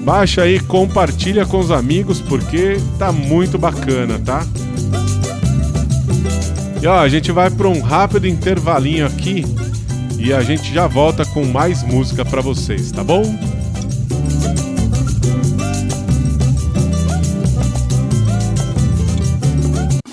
Baixa 0.05 0.43
aí, 0.43 0.57
compartilha 0.59 1.45
com 1.45 1.59
os 1.59 1.69
amigos 1.69 2.21
porque 2.21 2.77
tá 2.97 3.11
muito 3.11 3.57
bacana, 3.57 4.17
tá? 4.19 4.47
E 6.81 6.87
ó, 6.87 6.97
a 6.97 7.09
gente 7.09 7.29
vai 7.31 7.49
para 7.49 7.67
um 7.67 7.81
rápido 7.81 8.25
intervalinho 8.25 9.05
aqui 9.05 9.43
e 10.19 10.33
a 10.33 10.41
gente 10.41 10.73
já 10.73 10.85
volta 10.85 11.25
com 11.25 11.45
mais 11.45 11.81
música 11.81 12.25
pra 12.25 12.41
vocês, 12.41 12.91
tá 12.91 13.03
bom? 13.03 13.23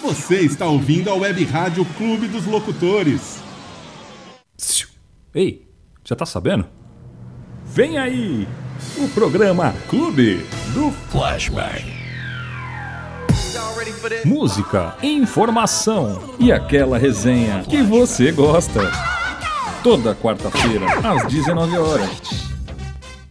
Você 0.02 0.38
está 0.38 0.66
ouvindo 0.66 1.10
a 1.10 1.14
Web 1.14 1.44
Rádio 1.44 1.84
Clube 1.96 2.28
dos 2.28 2.46
Locutores. 2.46 3.40
Ei, 5.34 5.66
já 6.04 6.14
tá 6.14 6.24
sabendo? 6.24 6.66
Vem 7.64 7.98
aí 7.98 8.48
o 8.98 9.08
programa 9.08 9.74
Clube 9.88 10.46
do 10.72 10.90
Flashback. 11.10 11.84
Música, 14.24 14.96
informação 15.02 16.34
e 16.38 16.52
aquela 16.52 16.96
resenha 16.96 17.64
que 17.68 17.82
você 17.82 18.30
gosta. 18.30 19.15
Toda 19.86 20.16
quarta-feira, 20.16 20.84
às 21.04 21.32
19 21.32 21.78
horas. 21.78 22.10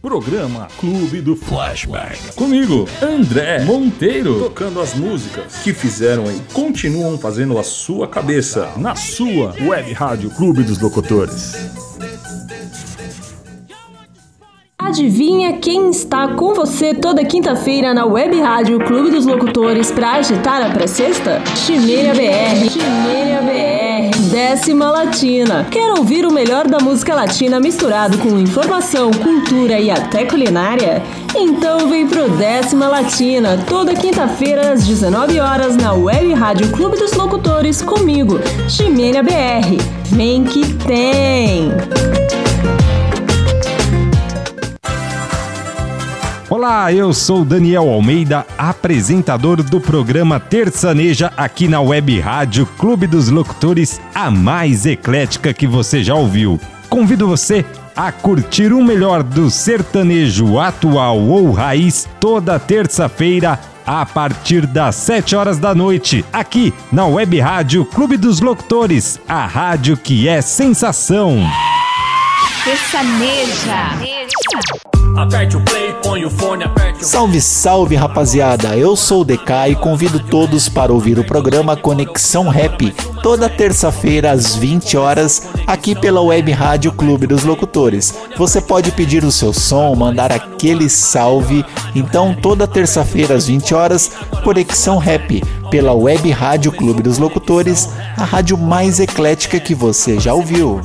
Programa 0.00 0.68
Clube 0.80 1.20
do 1.20 1.36
Flashback. 1.36 2.34
Comigo, 2.34 2.88
André 3.02 3.62
Monteiro. 3.62 4.38
Tocando 4.38 4.80
as 4.80 4.94
músicas 4.94 5.56
que 5.56 5.74
fizeram 5.74 6.24
e 6.32 6.40
continuam 6.54 7.18
fazendo 7.18 7.58
a 7.58 7.62
sua 7.62 8.08
cabeça. 8.08 8.72
Na 8.78 8.94
sua 8.94 9.54
web 9.60 9.92
rádio 9.92 10.30
Clube 10.30 10.62
dos 10.62 10.80
Locutores. 10.80 11.52
Adivinha 14.78 15.58
quem 15.58 15.90
está 15.90 16.28
com 16.36 16.54
você 16.54 16.94
toda 16.94 17.22
quinta-feira 17.22 17.92
na 17.92 18.06
Web 18.06 18.40
Rádio 18.40 18.82
Clube 18.82 19.10
dos 19.10 19.26
Locutores 19.26 19.90
para 19.90 20.12
agitar 20.12 20.62
a 20.62 20.70
pré-sexta? 20.70 21.44
Chimeira 21.54 22.14
BR. 22.14 22.70
Chimeira 22.70 23.42
BR. 23.42 23.85
Décima 24.36 24.90
Latina. 24.90 25.66
Quer 25.70 25.92
ouvir 25.92 26.26
o 26.26 26.30
melhor 26.30 26.68
da 26.68 26.78
música 26.78 27.14
latina 27.14 27.58
misturado 27.58 28.18
com 28.18 28.38
informação, 28.38 29.10
cultura 29.10 29.80
e 29.80 29.90
até 29.90 30.26
culinária? 30.26 31.02
Então 31.34 31.88
vem 31.88 32.06
pro 32.06 32.28
Décima 32.28 32.86
Latina, 32.86 33.58
toda 33.66 33.94
quinta-feira 33.94 34.74
às 34.74 34.86
19 34.86 35.40
horas 35.40 35.74
na 35.74 35.94
Web 35.94 36.34
Rádio 36.34 36.70
Clube 36.70 36.98
dos 36.98 37.14
Locutores 37.14 37.80
comigo, 37.80 38.38
Chimeira 38.68 39.22
BR. 39.22 39.82
Vem 40.12 40.44
que 40.44 40.70
tem! 40.84 41.72
Olá, 46.58 46.90
eu 46.90 47.12
sou 47.12 47.44
Daniel 47.44 47.86
Almeida, 47.86 48.46
apresentador 48.56 49.62
do 49.62 49.78
programa 49.78 50.40
Terçaneja 50.40 51.30
aqui 51.36 51.68
na 51.68 51.82
Web 51.82 52.18
Rádio 52.18 52.64
Clube 52.78 53.06
dos 53.06 53.28
Locutores, 53.28 54.00
a 54.14 54.30
mais 54.30 54.86
eclética 54.86 55.52
que 55.52 55.66
você 55.66 56.02
já 56.02 56.14
ouviu. 56.14 56.58
Convido 56.88 57.28
você 57.28 57.62
a 57.94 58.10
curtir 58.10 58.72
o 58.72 58.82
melhor 58.82 59.22
do 59.22 59.50
sertanejo 59.50 60.58
atual 60.58 61.20
ou 61.20 61.52
raiz 61.52 62.08
toda 62.18 62.58
terça-feira 62.58 63.60
a 63.84 64.06
partir 64.06 64.66
das 64.66 64.94
7 64.94 65.36
horas 65.36 65.58
da 65.58 65.74
noite, 65.74 66.24
aqui 66.32 66.72
na 66.90 67.04
Web 67.04 67.38
Rádio 67.38 67.84
Clube 67.84 68.16
dos 68.16 68.40
Locutores, 68.40 69.20
a 69.28 69.44
rádio 69.44 69.94
que 69.94 70.26
é 70.26 70.40
sensação. 70.40 71.36
Sertaneja. 72.64 74.26
Aperte 75.16 75.56
o 75.56 75.60
play, 75.62 75.85
põe 76.02 76.24
o 76.24 76.30
fone, 76.30 76.64
aperte 76.64 77.02
o... 77.02 77.06
Salve, 77.06 77.40
salve 77.40 77.96
rapaziada! 77.96 78.76
Eu 78.76 78.96
sou 78.96 79.22
o 79.22 79.24
DK 79.24 79.70
e 79.70 79.74
convido 79.76 80.20
todos 80.20 80.68
para 80.68 80.92
ouvir 80.92 81.18
o 81.18 81.24
programa 81.24 81.76
Conexão 81.76 82.48
Rap, 82.48 82.90
toda 83.22 83.48
terça-feira 83.48 84.30
às 84.30 84.56
20 84.56 84.96
horas, 84.96 85.48
aqui 85.66 85.94
pela 85.94 86.20
Web 86.20 86.50
Rádio 86.52 86.92
Clube 86.92 87.26
dos 87.26 87.44
Locutores. 87.44 88.14
Você 88.36 88.60
pode 88.60 88.92
pedir 88.92 89.24
o 89.24 89.32
seu 89.32 89.52
som, 89.52 89.94
mandar 89.94 90.32
aquele 90.32 90.88
salve. 90.88 91.64
Então, 91.94 92.34
toda 92.34 92.66
terça-feira 92.66 93.34
às 93.34 93.46
20 93.46 93.74
horas, 93.74 94.10
Conexão 94.42 94.98
Rap, 94.98 95.42
pela 95.70 95.92
Web 95.92 96.30
Rádio 96.30 96.72
Clube 96.72 97.02
dos 97.02 97.18
Locutores, 97.18 97.88
a 98.16 98.24
rádio 98.24 98.56
mais 98.56 99.00
eclética 99.00 99.60
que 99.60 99.74
você 99.74 100.18
já 100.18 100.32
ouviu. 100.32 100.80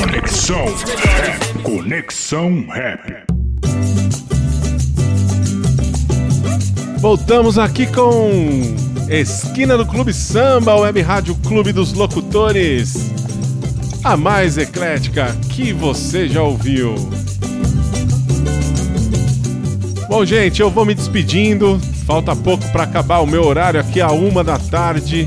Conexão 0.00 0.64
Rap. 0.64 1.62
Conexão 1.62 2.66
Rap. 2.68 3.29
Voltamos 7.00 7.58
aqui 7.58 7.86
com 7.86 8.30
Esquina 9.08 9.74
do 9.74 9.86
Clube 9.86 10.12
Samba, 10.12 10.76
Web 10.76 11.00
Rádio 11.00 11.34
Clube 11.36 11.72
dos 11.72 11.94
Locutores. 11.94 13.10
A 14.04 14.18
mais 14.18 14.58
eclética 14.58 15.34
que 15.48 15.72
você 15.72 16.28
já 16.28 16.42
ouviu. 16.42 16.94
Bom, 20.10 20.26
gente, 20.26 20.60
eu 20.60 20.70
vou 20.70 20.84
me 20.84 20.94
despedindo. 20.94 21.80
Falta 22.04 22.36
pouco 22.36 22.70
para 22.70 22.82
acabar 22.82 23.20
o 23.20 23.26
meu 23.26 23.46
horário 23.46 23.80
aqui, 23.80 24.02
a 24.02 24.12
uma 24.12 24.44
da 24.44 24.58
tarde. 24.58 25.26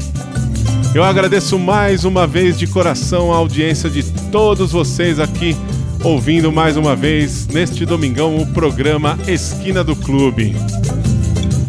Eu 0.94 1.04
agradeço 1.04 1.58
mais 1.58 2.06
uma 2.06 2.28
vez 2.28 2.56
de 2.56 2.68
coração 2.68 3.34
a 3.34 3.38
audiência 3.38 3.90
de 3.90 4.04
todos 4.32 4.74
vocês 4.74 5.20
aqui, 5.20 5.58
ouvindo 6.04 6.52
mais 6.52 6.78
uma 6.78 6.96
vez 6.96 7.48
neste 7.48 7.84
domingão 7.84 8.38
o 8.38 8.46
programa 8.54 9.18
Esquina 9.28 9.84
do 9.84 9.96
Clube. 9.96 10.56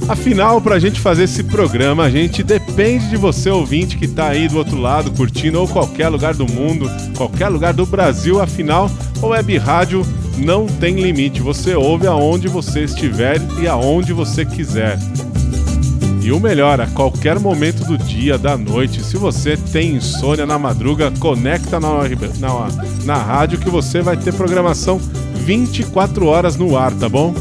Afinal, 0.06 0.60
para 0.60 0.74
a 0.74 0.78
gente 0.78 1.00
fazer 1.00 1.24
esse 1.24 1.42
programa, 1.42 2.04
a 2.04 2.10
gente 2.10 2.42
depende 2.42 3.08
de 3.08 3.16
você, 3.16 3.48
ouvinte, 3.48 3.96
que 3.96 4.04
está 4.04 4.28
aí 4.28 4.48
do 4.48 4.58
outro 4.58 4.78
lado, 4.78 5.10
curtindo, 5.12 5.58
ou 5.58 5.66
qualquer 5.66 6.08
lugar 6.08 6.34
do 6.34 6.46
mundo, 6.46 6.90
qualquer 7.16 7.48
lugar 7.48 7.72
do 7.72 7.86
Brasil. 7.86 8.40
Afinal, 8.40 8.90
o 9.22 9.28
Web 9.28 9.56
Rádio 9.56 10.06
não 10.36 10.66
tem 10.66 11.00
limite. 11.00 11.40
Você 11.40 11.74
ouve 11.74 12.06
aonde 12.06 12.48
você 12.48 12.84
estiver 12.84 13.40
e 13.62 13.66
aonde 13.66 14.12
você 14.12 14.44
quiser. 14.44 14.98
E 16.22 16.30
o 16.32 16.40
melhor, 16.40 16.80
a 16.80 16.86
qualquer 16.86 17.38
momento 17.38 17.84
do 17.84 17.96
dia, 17.96 18.36
da 18.36 18.56
noite, 18.58 19.02
se 19.02 19.16
você 19.16 19.56
tem 19.56 19.96
insônia 19.96 20.44
na 20.46 20.58
madruga, 20.58 21.10
conecta 21.18 21.80
na, 21.80 22.02
na, 22.38 22.68
na 23.04 23.16
rádio 23.16 23.58
que 23.58 23.70
você 23.70 24.02
vai 24.02 24.16
ter 24.16 24.34
programação 24.34 24.98
24 25.34 26.26
horas 26.26 26.56
no 26.56 26.76
ar, 26.76 26.92
tá 26.92 27.08
bom? 27.08 27.34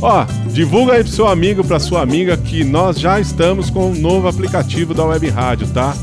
Ó, 0.00 0.24
divulga 0.58 0.94
aí 0.94 1.04
pro 1.04 1.12
seu 1.12 1.28
amigo, 1.28 1.62
pra 1.62 1.78
sua 1.78 2.02
amiga 2.02 2.36
que 2.36 2.64
nós 2.64 2.98
já 2.98 3.20
estamos 3.20 3.70
com 3.70 3.92
um 3.92 3.94
novo 3.94 4.26
aplicativo 4.26 4.92
da 4.92 5.04
Web 5.04 5.28
Rádio, 5.28 5.68
tá? 5.68 5.94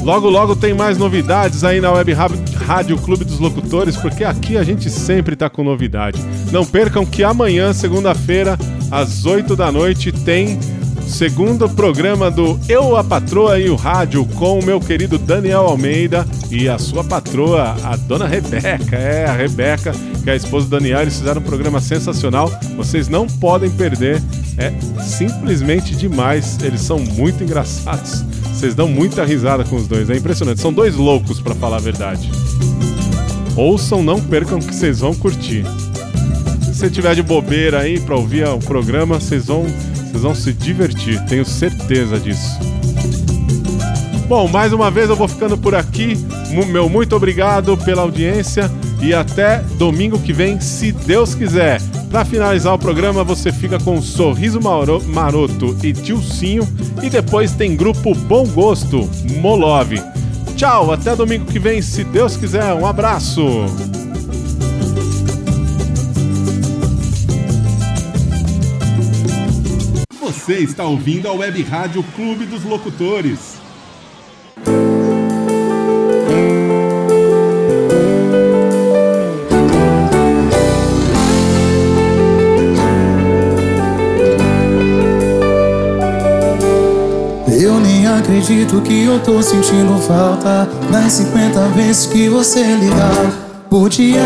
Logo, 0.03 0.29
logo 0.29 0.55
tem 0.55 0.73
mais 0.73 0.97
novidades 0.97 1.63
aí 1.63 1.79
na 1.81 1.91
Web 1.91 2.13
Rádio 2.65 2.97
Clube 2.97 3.25
dos 3.25 3.37
Locutores, 3.37 3.95
porque 3.97 4.23
aqui 4.23 4.57
a 4.57 4.63
gente 4.63 4.89
sempre 4.89 5.35
tá 5.35 5.49
com 5.49 5.63
novidade. 5.63 6.19
Não 6.51 6.65
percam 6.65 7.05
que 7.05 7.23
amanhã, 7.23 7.73
segunda-feira, 7.73 8.57
às 8.89 9.25
8 9.25 9.55
da 9.55 9.71
noite, 9.71 10.11
tem 10.11 10.57
segundo 11.09 11.67
programa 11.67 12.29
do 12.29 12.59
Eu, 12.69 12.95
a 12.95 13.03
Patroa 13.03 13.59
e 13.59 13.69
o 13.69 13.75
Rádio 13.75 14.25
com 14.35 14.59
o 14.59 14.63
meu 14.63 14.79
querido 14.79 15.17
Daniel 15.17 15.61
Almeida 15.61 16.25
e 16.51 16.69
a 16.69 16.77
sua 16.77 17.03
patroa, 17.03 17.75
a 17.83 17.95
dona 17.95 18.27
Rebeca. 18.27 18.95
É, 18.95 19.25
a 19.25 19.33
Rebeca, 19.33 19.91
que 20.23 20.29
é 20.29 20.33
a 20.33 20.35
esposa 20.35 20.67
do 20.67 20.77
Daniel. 20.77 21.01
Eles 21.01 21.17
fizeram 21.17 21.41
um 21.41 21.43
programa 21.43 21.81
sensacional. 21.81 22.49
Vocês 22.77 23.07
não 23.07 23.27
podem 23.27 23.69
perder. 23.69 24.21
É 24.57 24.71
simplesmente 25.01 25.95
demais. 25.95 26.57
Eles 26.61 26.81
são 26.81 26.99
muito 26.99 27.43
engraçados. 27.43 28.23
Vocês 28.53 28.75
dão 28.75 28.87
muita 28.87 29.25
risada 29.25 29.63
com 29.63 29.75
os 29.75 29.87
dois. 29.87 30.09
É 30.09 30.15
impressionante. 30.15 30.61
São 30.61 30.71
dois 30.71 30.95
loucos, 30.95 31.41
para 31.41 31.55
falar 31.55 31.77
a 31.77 31.81
verdade. 31.81 32.29
Ouçam, 33.55 34.03
não 34.03 34.21
percam 34.21 34.59
que 34.59 34.73
vocês 34.73 34.99
vão 34.99 35.13
curtir. 35.15 35.65
Se 36.63 36.75
você 36.75 36.89
tiver 36.89 37.15
de 37.15 37.23
bobeira 37.23 37.79
aí 37.79 37.99
para 37.99 38.15
ouvir 38.15 38.47
o 38.47 38.59
programa, 38.59 39.19
vocês 39.19 39.47
vão 39.47 39.65
vocês 40.09 40.23
vão 40.23 40.35
se 40.35 40.51
divertir, 40.51 41.23
tenho 41.25 41.45
certeza 41.45 42.19
disso. 42.19 42.57
Bom, 44.27 44.47
mais 44.47 44.73
uma 44.73 44.91
vez 44.91 45.09
eu 45.09 45.15
vou 45.15 45.27
ficando 45.27 45.57
por 45.57 45.73
aqui. 45.73 46.17
Meu 46.67 46.89
muito 46.89 47.15
obrigado 47.15 47.77
pela 47.77 48.01
audiência 48.01 48.69
e 49.01 49.13
até 49.13 49.59
domingo 49.77 50.19
que 50.19 50.33
vem, 50.33 50.59
se 50.59 50.91
Deus 50.91 51.33
quiser. 51.33 51.81
Para 52.11 52.25
finalizar 52.25 52.73
o 52.73 52.79
programa, 52.79 53.23
você 53.23 53.51
fica 53.51 53.79
com 53.79 54.01
Sorriso 54.01 54.59
Maroto 55.05 55.77
e 55.83 55.93
Tilcinho 55.93 56.67
e 57.01 57.09
depois 57.09 57.51
tem 57.53 57.75
grupo 57.75 58.15
Bom 58.15 58.45
Gosto, 58.47 59.09
Molov. 59.39 59.93
Tchau, 60.55 60.91
até 60.91 61.15
domingo 61.15 61.45
que 61.45 61.59
vem, 61.59 61.81
se 61.81 62.03
Deus 62.03 62.35
quiser. 62.35 62.73
Um 62.73 62.85
abraço. 62.85 63.41
Você 70.49 70.61
está 70.61 70.83
ouvindo 70.83 71.27
a 71.27 71.31
Web 71.31 71.61
Rádio 71.61 72.03
Clube 72.15 72.43
dos 72.47 72.63
Locutores. 72.63 73.59
Eu 87.47 87.79
nem 87.79 88.07
acredito 88.07 88.81
que 88.81 89.03
eu 89.05 89.19
tô 89.19 89.43
sentindo 89.43 89.99
falta 90.01 90.67
Das 90.91 91.13
50 91.13 91.67
vezes 91.75 92.07
que 92.07 92.27
você 92.27 92.63
ligar 92.63 93.67
por 93.69 93.87
dia 93.87 94.25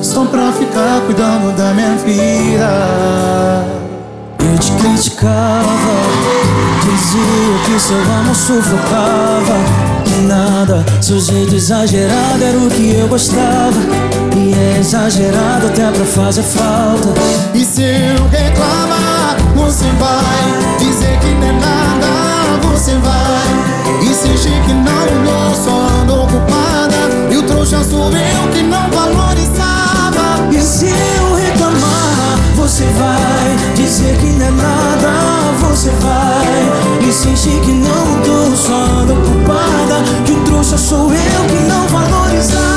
Só 0.00 0.24
pra 0.26 0.52
ficar 0.52 1.00
cuidando 1.06 1.56
da 1.56 1.74
minha 1.74 1.96
vida 1.96 3.59
Eu 4.50 4.58
te 4.58 4.72
criticava, 4.72 5.94
dizia 6.82 7.58
que 7.64 7.80
seu 7.80 7.96
amor 7.96 8.34
sufocava. 8.34 9.54
Que 10.04 10.16
nada, 10.26 10.84
seu 11.00 11.20
jeito 11.20 11.54
exagerado 11.54 12.42
era 12.42 12.58
o 12.58 12.68
que 12.68 12.96
eu 12.96 13.06
gostava. 13.06 13.78
E 14.36 14.52
é 14.52 14.80
exagerado 14.80 15.68
até 15.68 15.88
pra 15.92 16.04
fazer 16.04 16.42
falta. 16.42 17.08
E 17.54 17.64
se 17.64 17.82
eu 17.82 18.26
reclamar, 18.28 19.36
você 19.54 19.86
vai 20.00 20.78
dizer 20.80 21.16
que 21.20 21.28
não 21.28 21.46
é 21.46 21.52
nada, 21.52 22.68
você 22.72 22.94
vai 22.96 24.02
insistir 24.02 24.60
que 24.66 24.72
não 24.72 24.82
mudou, 24.82 25.54
só 25.54 26.00
ando 26.00 26.22
ocupada. 26.24 26.96
E 27.30 27.36
o 27.36 27.42
trouxa 27.44 27.84
sou 27.84 28.06
eu 28.06 28.48
que 28.52 28.62
não 28.64 28.90
valorizava. 28.90 30.48
E 30.50 30.60
se 30.60 31.09
você 32.80 32.86
vai 32.92 33.74
dizer 33.74 34.16
que 34.16 34.26
não 34.26 34.46
é 34.46 34.50
nada, 34.52 35.10
você 35.60 35.90
vai 36.00 37.06
insistir 37.06 37.60
que 37.60 37.72
não 37.72 38.06
mudou, 38.06 38.56
só 38.56 39.02
ocupada. 39.02 40.02
Que 40.24 40.32
o 40.32 40.44
trouxa 40.44 40.78
sou 40.78 41.12
eu 41.12 41.46
que 41.46 41.68
não 41.68 41.86
valorizava. 41.88 42.69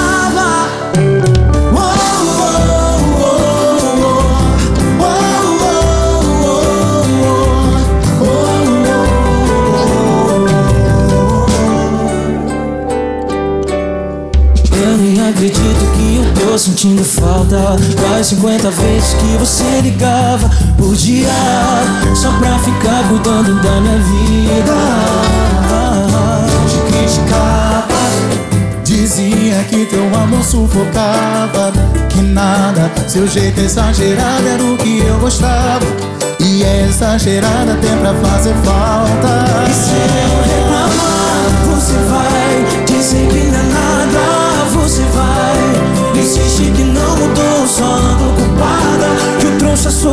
Sentindo 16.58 17.04
falta. 17.04 17.76
Das 18.01 18.28
50 18.28 18.70
vezes 18.72 19.14
que 19.14 19.38
você 19.38 19.82
ligava 19.82 20.49
por 20.78 20.95
dia 20.95 21.30
Só 22.16 22.32
pra 22.34 22.58
ficar 22.60 23.08
cuidando 23.10 23.62
da 23.62 23.82
minha 23.82 23.97
vida. 23.97 24.74
Te 26.68 26.91
criticava 26.91 27.88
Dizia 28.84 29.64
que 29.70 29.86
teu 29.86 30.04
amor 30.16 30.43
sufocava 30.43 31.72
Que 32.10 32.22
nada, 32.22 32.91
seu 33.08 33.28
jeito 33.28 33.60
exagerado 33.62 34.47
era 34.47 34.64
o 34.64 34.78
que 34.78 34.99
eu 34.99 35.18
gostava. 35.20 35.86
E 36.39 36.64
é 36.64 36.86
exagerado 36.88 37.72
até 37.72 37.95
pra 37.95 38.14
fazer 38.14 38.54
falta. 38.64 39.45
E 39.70 39.74
se 39.74 39.91
eu 39.91 40.41
reclamar, 40.43 41.34
você 41.72 41.93
vai 42.10 42.86
dizer 42.86 43.28
que 43.28 43.45
não 43.51 43.72
ocupada 49.84 50.12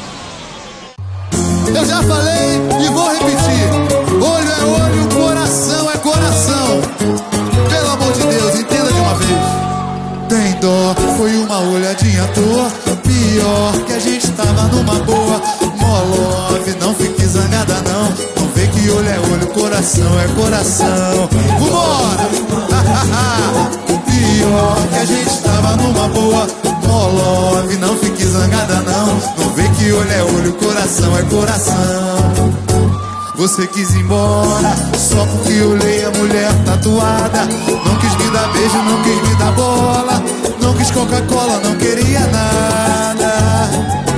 Você 33.41 33.65
quis 33.65 33.95
ir 33.95 34.01
embora 34.01 34.75
só 34.95 35.25
porque 35.25 35.63
olhei 35.63 36.05
a 36.05 36.11
mulher 36.11 36.53
tatuada. 36.63 37.43
Não 37.43 37.95
quis 37.97 38.15
me 38.17 38.29
dar 38.29 38.47
beijo, 38.53 38.77
não 38.77 39.01
quis 39.01 39.29
me 39.29 39.35
dar 39.35 39.51
bola. 39.53 40.23
Não 40.61 40.75
quis 40.75 40.91
Coca-Cola, 40.91 41.59
não 41.63 41.75
queria 41.77 42.19
nada. 42.27 43.67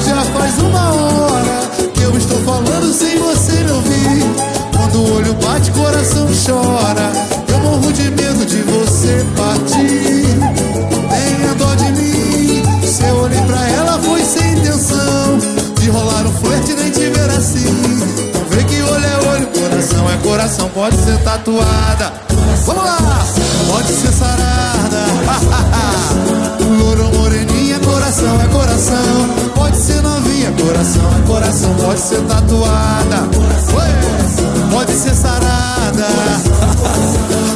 Já 0.05 0.21
faz 0.25 0.59
uma 0.59 0.91
hora 0.91 1.71
que 1.93 2.01
eu 2.01 2.17
estou 2.17 2.37
falando 2.41 2.93
sem 2.93 3.17
você 3.17 3.63
me 3.63 3.71
ouvir. 3.71 4.25
Quando 4.75 4.99
o 4.99 5.15
olho 5.15 5.33
bate, 5.35 5.71
coração 5.71 6.27
chora. 6.45 7.13
Eu 7.47 7.59
morro 7.59 7.93
de 7.93 8.11
medo 8.11 8.45
de 8.45 8.61
você 8.63 9.25
partir. 9.37 10.12
Coração 20.43 20.65
é 20.65 20.69
pode 20.71 20.97
ser 20.97 21.17
tatuada. 21.19 22.13
Vamos 22.65 22.83
lá, 22.83 22.97
pode 23.67 23.87
ser 23.87 24.11
sarada. 24.11 25.05
Louro 26.83 27.17
moreninha, 27.17 27.79
coração 27.79 28.41
é 28.41 28.47
coração, 28.47 29.29
pode 29.55 29.77
ser 29.77 30.01
novinha, 30.01 30.51
coração 30.51 31.01
é 31.17 31.27
coração, 31.27 31.73
pode 31.75 31.99
ser 32.01 32.21
tatuada. 32.23 33.29
Pode 34.69 34.91
ser 34.91 35.15
sarada. 35.15 36.07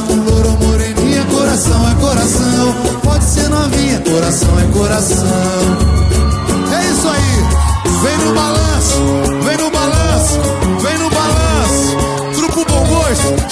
Louro 0.30 0.56
moreninha, 0.64 1.26
coração 1.26 1.90
é 1.90 1.94
coração, 1.96 2.74
pode 3.04 3.24
ser 3.24 3.50
novinha, 3.50 4.00
coração 4.00 4.48
é 4.58 4.64
coração. 4.72 5.26
É 6.72 6.90
isso 6.90 7.08
aí, 7.08 7.44
vem 8.02 8.18
no 8.26 8.34
balanço, 8.34 9.02
vem 9.44 9.56
no 9.58 9.70
balanço, 9.70 10.40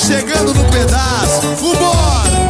chegando 0.06 0.54
no 0.54 0.64
pedaço, 0.70 1.40
vambora! 1.60 2.46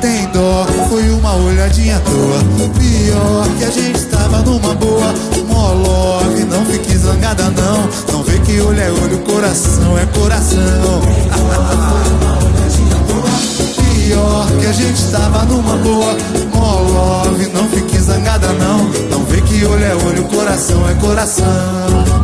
Tem 0.00 0.26
dó, 0.32 0.66
foi 0.88 1.08
uma 1.10 1.36
olhadinha 1.36 1.96
à 1.96 2.00
toa. 2.00 2.40
Pior 2.78 3.46
que 3.56 3.64
a 3.64 3.70
gente 3.70 4.04
tava 4.06 4.42
numa 4.42 4.74
boa. 4.74 5.14
Molove, 5.46 6.44
não 6.44 6.66
fique 6.66 6.98
zangada 6.98 7.44
não. 7.50 7.88
Não 8.12 8.24
vê 8.24 8.40
que 8.40 8.60
olho 8.60 8.80
é 8.80 8.90
olho, 8.90 9.18
coração 9.20 9.96
é 9.98 10.06
coração. 10.18 10.60
pior 14.04 14.46
que 14.60 14.66
a 14.66 14.72
gente 14.72 15.10
tava 15.10 15.44
numa 15.44 15.76
boa. 15.76 16.16
Mó 16.52 16.80
love, 16.80 17.46
não 17.48 17.68
fique 17.68 17.98
zangada 17.98 18.48
não. 18.52 18.84
Não 19.10 19.24
vê 19.24 19.40
que 19.42 19.64
olho 19.64 19.84
é 19.84 19.94
olho, 19.94 20.24
coração 20.24 20.88
é 20.88 20.94
coração. 20.94 22.23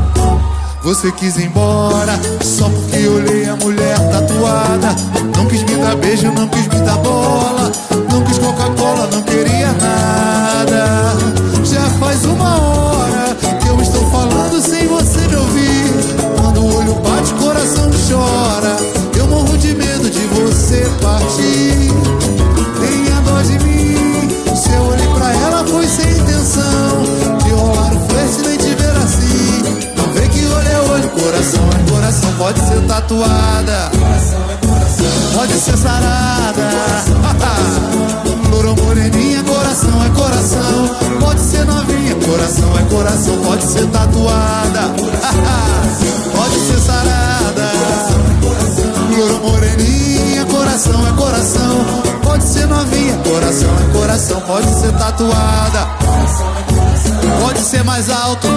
Você 0.83 1.13
quis 1.13 1.37
ir 1.37 1.45
embora 1.45 2.19
só 2.43 2.69
porque 2.71 3.07
olhei 3.07 3.47
a 3.49 3.57
mulher 3.57 3.99
tatuada. 4.11 4.97
Não 5.37 5.47
quis 5.47 5.63
me 5.63 5.77
dar 5.77 5.95
beijo, 5.97 6.33
não 6.33 6.49
quis 6.49 6.67
me 6.69 6.81
dar 6.81 6.97
bola. 6.99 7.71
Não 8.11 8.23
quis 8.25 8.39
Coca-Cola, 8.39 9.09
não 9.13 9.23
queria 9.23 9.73
nada. 9.73 10.00
Ser 35.61 35.77
sarada. 35.77 36.71
Louro 38.51 38.75
moreninha, 38.77 39.45
coração 39.45 40.05
é 40.05 40.09
coração. 40.19 41.19
Pode 41.21 41.41
ser 41.41 41.65
novinha, 41.67 42.15
coração 42.15 42.79
é 42.79 42.83
coração, 42.95 43.37
pode 43.45 43.65
ser 43.65 43.87
tatuada. 43.89 44.81
Pode 46.35 46.59
ser 46.61 46.81
sarada. 46.81 47.71
Louro 49.17 49.41
moreninha, 49.45 50.47
coração 50.47 51.07
é 51.07 51.13
coração. 51.13 51.85
Pode 52.23 52.45
ser 52.45 52.67
novinha, 52.67 53.17
coração 53.19 53.69
é 53.69 53.93
coração, 53.93 54.41
pode 54.41 54.81
ser 54.81 54.93
tatuada. 54.93 55.89
Pode 57.41 57.61
ser 57.61 57.85
mais 57.85 58.09
alto. 58.09 58.49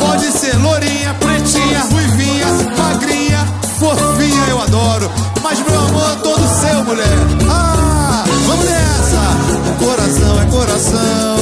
Pode 0.00 0.26
ser 0.32 0.56
lourinha, 0.56 1.14
pretinha, 1.14 1.80
ruivinha, 1.90 2.46
magrinha, 2.76 3.46
fofinha, 3.78 4.11
eu 4.48 4.60
adoro. 4.60 5.10
Mas 5.42 5.58
meu 5.60 5.80
amor 5.80 6.16
todo 6.22 6.40
seu, 6.60 6.84
mulher. 6.84 7.18
Ah, 7.50 8.24
vamos 8.46 8.64
nessa. 8.64 9.84
Coração 9.84 10.40
é 10.40 10.46
coração. 10.46 11.36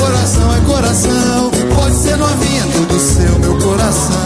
Coração 0.00 0.54
é 0.54 0.60
coração. 0.60 1.50
Pode 1.74 1.96
ser 1.96 2.16
novinha, 2.16 2.64
tudo 2.72 2.98
seu, 2.98 3.38
meu 3.38 3.58
coração. 3.58 4.16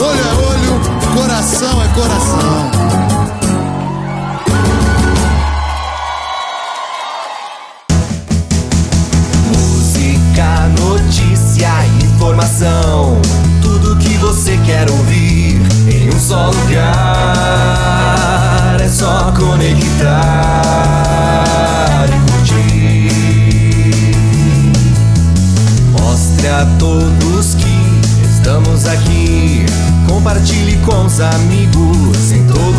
Olho 0.00 0.20
é 0.20 0.34
olho, 0.48 0.80
coração 1.14 1.82
é 1.82 1.88
coração. 1.88 2.69
Amigos 31.20 32.32
em 32.32 32.46
todo 32.46 32.69